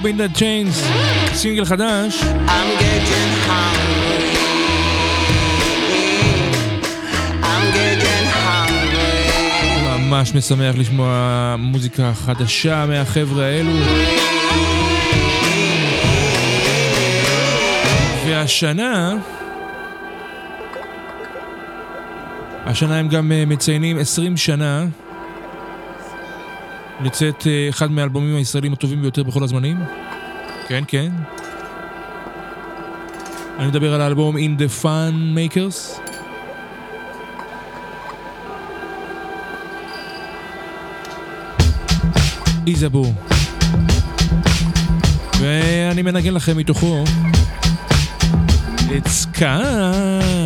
איזבו 0.06 0.18
בינדד 0.18 0.36
צ'יינס, 0.36 0.82
סינגל 1.32 1.64
חדש. 1.64 2.24
ממש 9.98 10.34
משמח 10.34 10.74
לשמוע 10.76 11.56
מוזיקה 11.58 12.12
חדשה 12.14 12.86
מהחבר'ה 12.88 13.44
האלו. 13.44 13.72
והשנה... 18.26 19.14
השנה 22.66 22.98
הם 22.98 23.08
גם 23.08 23.32
אה, 23.32 23.44
מציינים 23.46 23.98
20 23.98 24.36
שנה 24.36 24.84
לצאת 27.00 27.46
אה, 27.46 27.68
אחד 27.68 27.90
מהאלבומים 27.90 28.36
הישראלים 28.36 28.72
הטובים 28.72 29.02
ביותר 29.02 29.22
בכל 29.22 29.44
הזמנים. 29.44 29.76
כן, 30.68 30.84
כן. 30.88 31.12
אני 33.58 33.66
מדבר 33.66 33.94
על 33.94 34.00
האלבום 34.00 34.36
In 34.36 34.60
the 34.60 34.82
Fun 34.82 35.14
Makers. 35.36 36.00
איזבו. 42.66 43.12
ואני 45.40 46.02
מנגן 46.02 46.34
לכם 46.34 46.56
מתוכו. 46.56 47.04
It's 48.88 49.38
kind. 49.38 50.43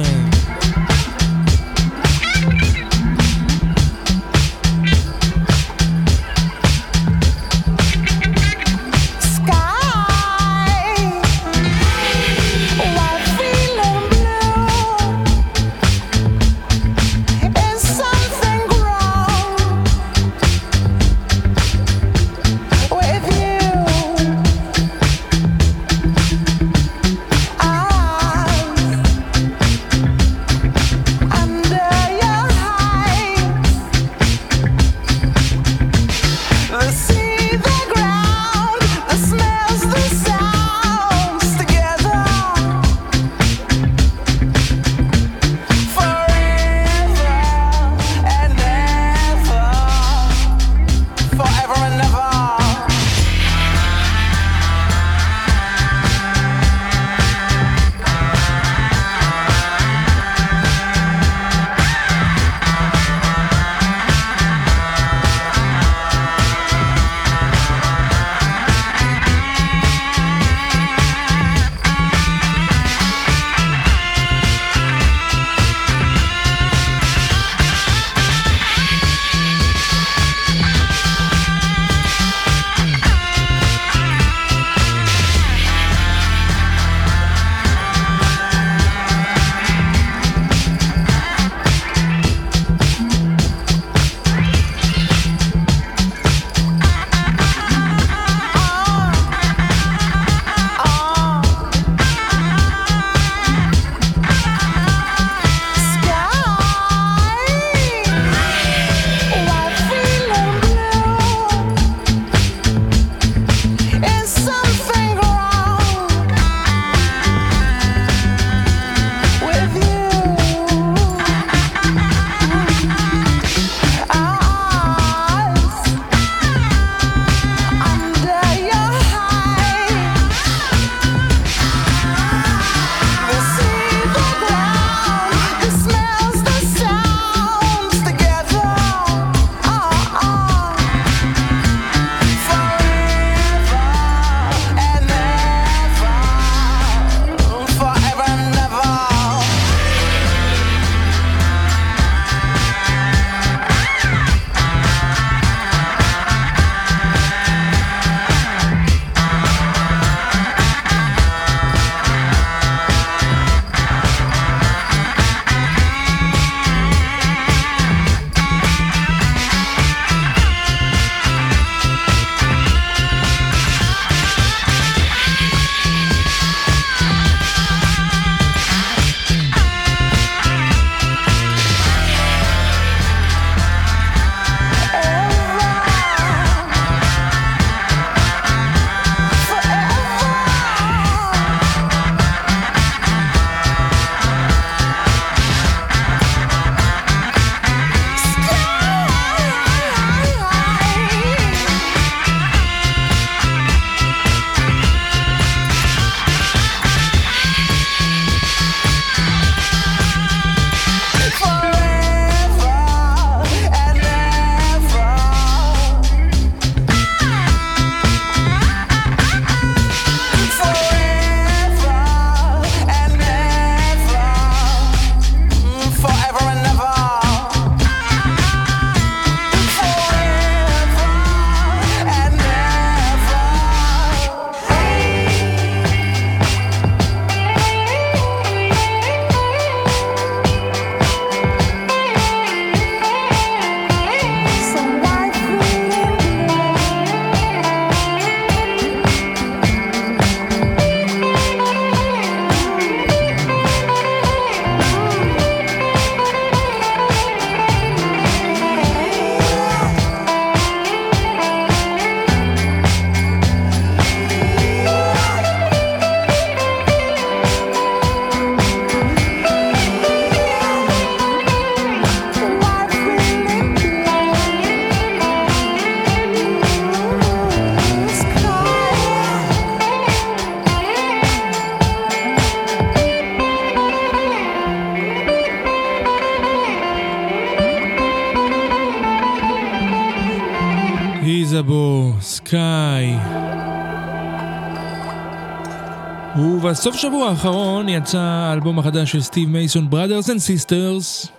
ובסוף 296.78 296.96
שבוע 296.96 297.28
האחרון 297.28 297.88
יצא 297.88 298.18
האלבום 298.18 298.78
החדש 298.78 299.12
של 299.12 299.20
סטיב 299.20 299.48
מייסון, 299.48 299.88
Brothers 299.92 300.26
and 300.26 300.38
Sisters. 300.38 301.30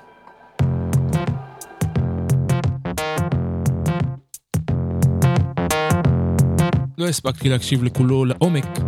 לא 6.98 7.08
הספקתי 7.08 7.50
להקשיב 7.50 7.84
לכולו 7.84 8.26
לעומק, 8.26 8.80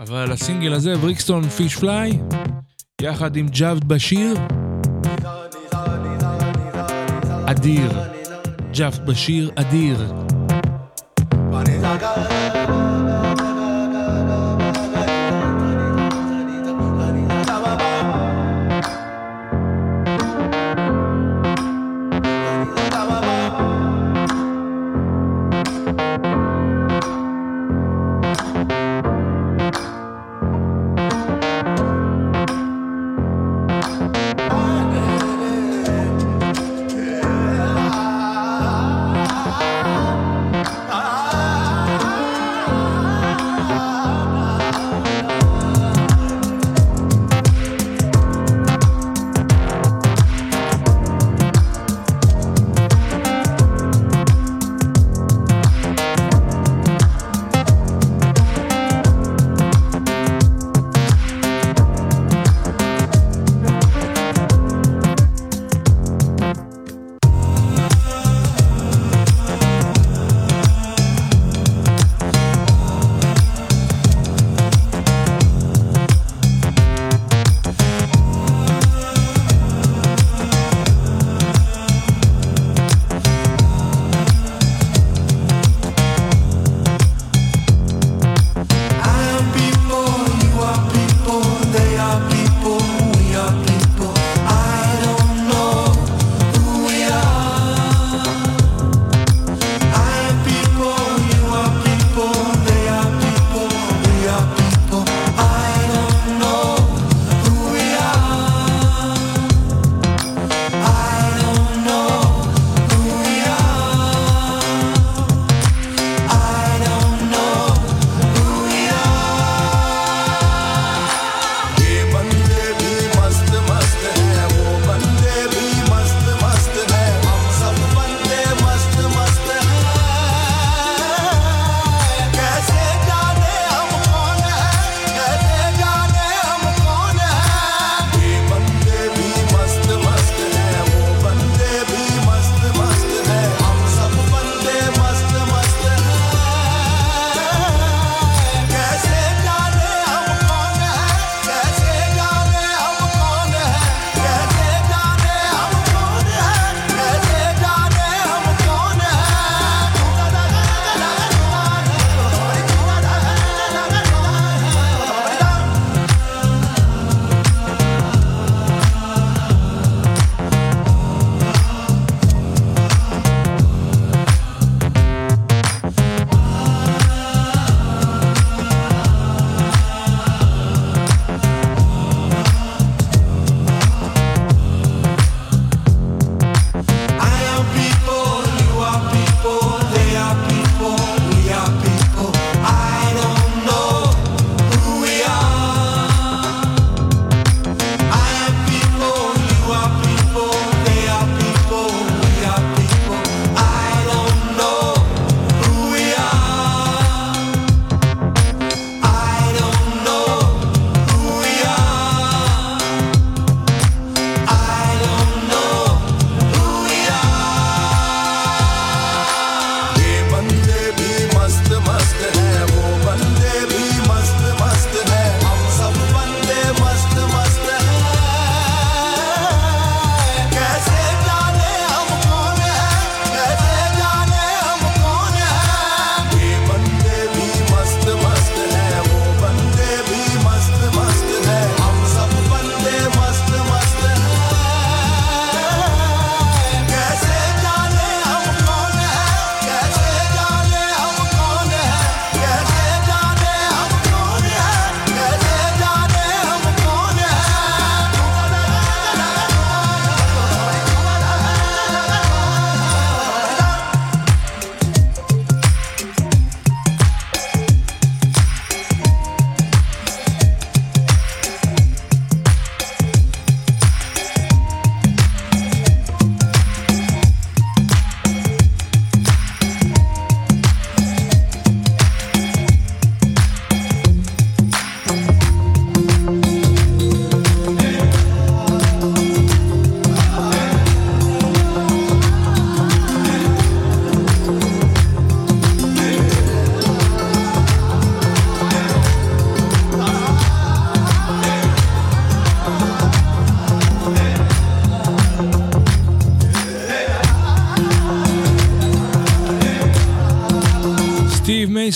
אבל 0.00 0.32
הסינגל 0.32 0.72
הזה, 0.72 0.94
בריקסטון 0.96 1.48
פיש 1.48 1.76
פליי, 1.76 2.18
יחד 3.00 3.36
עם 3.36 3.48
ג'אבד 3.48 3.84
בשיר, 3.84 4.36
אדיר. 7.46 7.90
ג'אבד 8.72 9.06
בשיר 9.06 9.50
אדיר. 9.54 10.25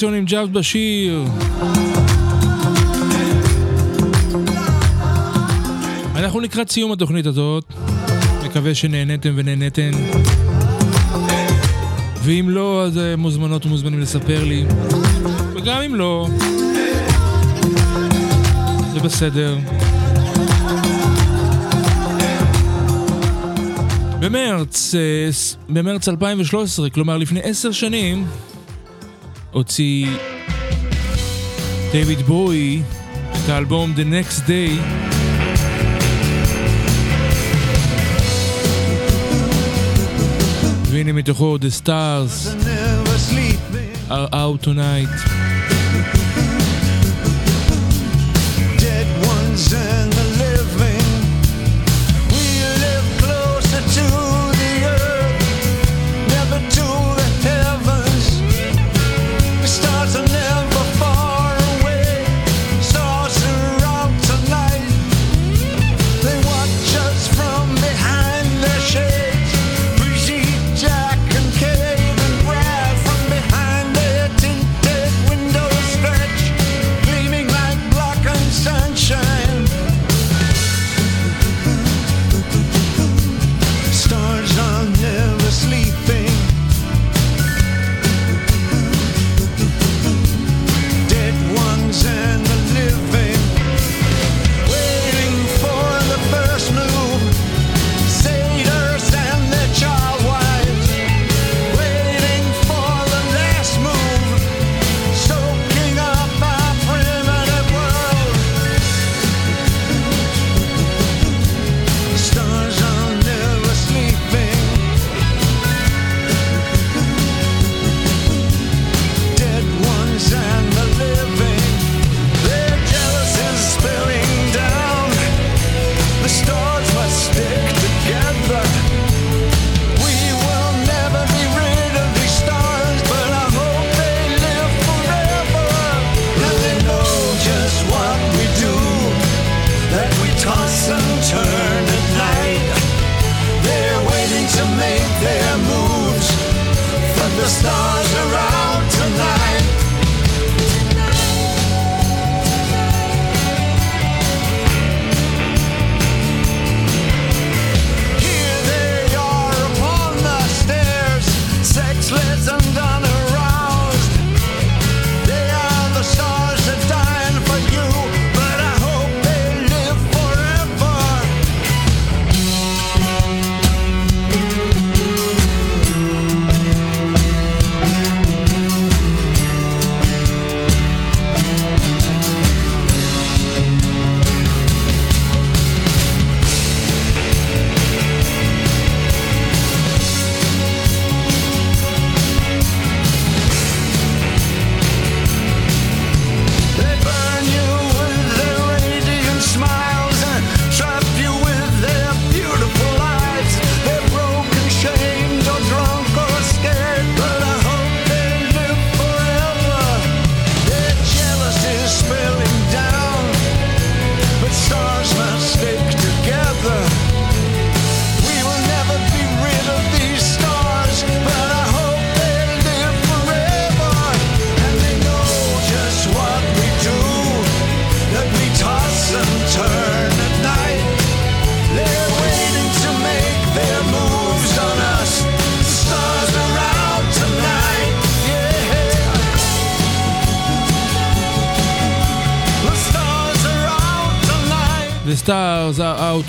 סטיב 0.01 0.11
מייסון 0.11 0.19
עם 0.19 0.25
ג'אב 0.25 0.53
בשיר. 0.53 1.25
אנחנו 6.17 6.41
לקראת 6.41 6.71
סיום 6.71 6.93
התוכנית 6.93 7.27
הזאת. 7.27 7.65
מקווה 8.45 8.75
שנהניתם 8.75 9.33
ונהניתן. 9.37 9.91
ואם 12.23 12.47
לא, 12.49 12.85
אז 12.85 12.99
אה, 12.99 13.17
מוזמנות 13.17 13.67
ומוזמנים 13.67 14.01
לספר 14.01 14.45
לי. 14.45 14.65
וגם 15.55 15.83
אם 15.83 15.95
לא, 15.95 16.29
זה 18.93 19.01
בסדר. 19.01 19.59
במרץ, 24.21 24.95
אה, 24.95 25.31
במרץ 25.69 26.09
2013, 26.09 26.91
כלומר 26.91 27.19
לפני 27.19 27.41
עשר 27.43 27.73
שנים, 27.73 28.27
הוציא 29.51 30.07
דיוויד 31.93 32.19
בואי 32.19 32.83
את 33.33 33.49
האלבום 33.49 33.93
The 33.97 34.13
Next 34.13 34.41
Day. 34.41 34.81
והנה 40.91 41.13
מתוכו 41.13 41.57
The 41.57 41.85
Stars 41.85 42.49
are 44.11 44.29
out 44.33 44.65
tonight. 44.65 45.30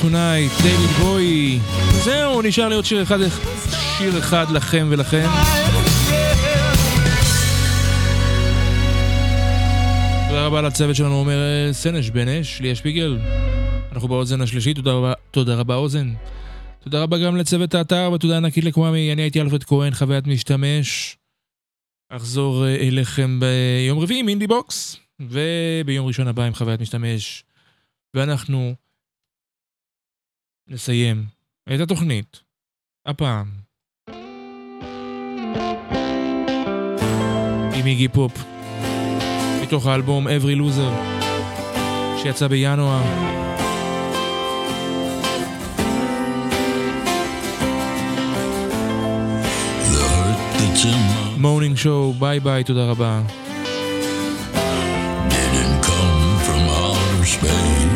Tonight, 0.02 0.64
דיוויד 0.64 0.90
בואי. 0.90 1.60
זהו, 2.04 2.42
נשאר 2.42 2.68
לי 2.68 2.76
עוד 2.76 2.86
שיר 2.86 3.04
אחד, 3.04 3.18
שיר 3.98 4.20
אחד 4.20 4.46
לכם 4.52 4.88
ולכן. 4.90 5.30
תודה 10.28 10.46
רבה 10.46 10.62
לצוות 10.62 10.96
שלנו, 10.96 11.20
אומר 11.20 11.38
אה, 11.38 11.74
סנש, 11.74 12.10
בן 12.10 12.28
אש, 12.28 12.62
ליה 12.62 12.76
שפיגל. 12.76 13.20
אנחנו 13.92 14.08
באוזן 14.08 14.42
השלישית, 14.42 14.76
תודה 14.76 14.92
רבה, 14.92 15.14
תודה 15.32 15.56
רבה 15.56 15.76
אוזן. 15.76 16.14
תודה 16.84 17.04
רבה 17.04 17.18
גם 17.18 17.36
לצוות 17.36 17.76
האתר, 17.76 18.12
ותודה 18.14 18.38
ענקית 18.38 18.64
לקוואמי, 18.64 19.14
אני 19.14 19.22
הייתי 19.22 19.42
אלפרד 19.42 19.64
כהן, 19.64 19.94
חוויית 19.94 20.28
משתמש. 20.28 21.18
אחזור 22.10 22.66
אה, 22.66 22.76
אליכם 22.76 23.40
ביום 23.40 24.00
רביעי 24.00 24.20
עם 24.20 24.30
אינדי 24.30 24.48
בוקס, 24.48 24.98
וביום 25.20 26.08
ראשון 26.08 26.28
הבא 26.28 26.44
עם 26.44 26.54
חוויית 26.54 26.82
משתמש. 26.82 27.44
ואנחנו 28.14 28.76
לסיים 30.72 31.26
את 31.76 31.80
התוכנית, 31.80 32.40
הפעם. 33.06 33.48
עם 37.76 37.86
איגי 37.86 38.08
פופ, 38.08 38.44
מתוך 39.64 39.86
האלבום 39.88 40.28
Every 40.28 40.60
Loser, 40.60 40.94
שיצא 42.24 42.48
בינואר. 42.48 43.02
Morning 51.38 51.78
Show, 51.78 52.14
ביי 52.14 52.40
ביי, 52.40 52.64
תודה 52.64 52.86
רבה. 52.86 53.22
Didn't 55.30 55.86
come 55.86 56.40
from 56.46 56.64
outer 56.70 57.26
space. 57.26 57.91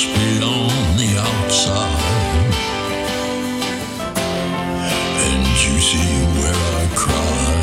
spit 0.00 0.42
on 0.42 0.96
the 0.96 1.10
outside. 1.18 2.54
And 5.26 5.44
you 5.62 5.74
see 5.88 6.12
where 6.36 6.62
I 6.80 6.86
cry. 7.02 7.60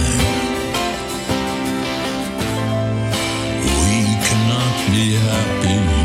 We 3.86 4.00
cannot 4.28 4.76
be 4.94 5.06
happy. 5.16 5.97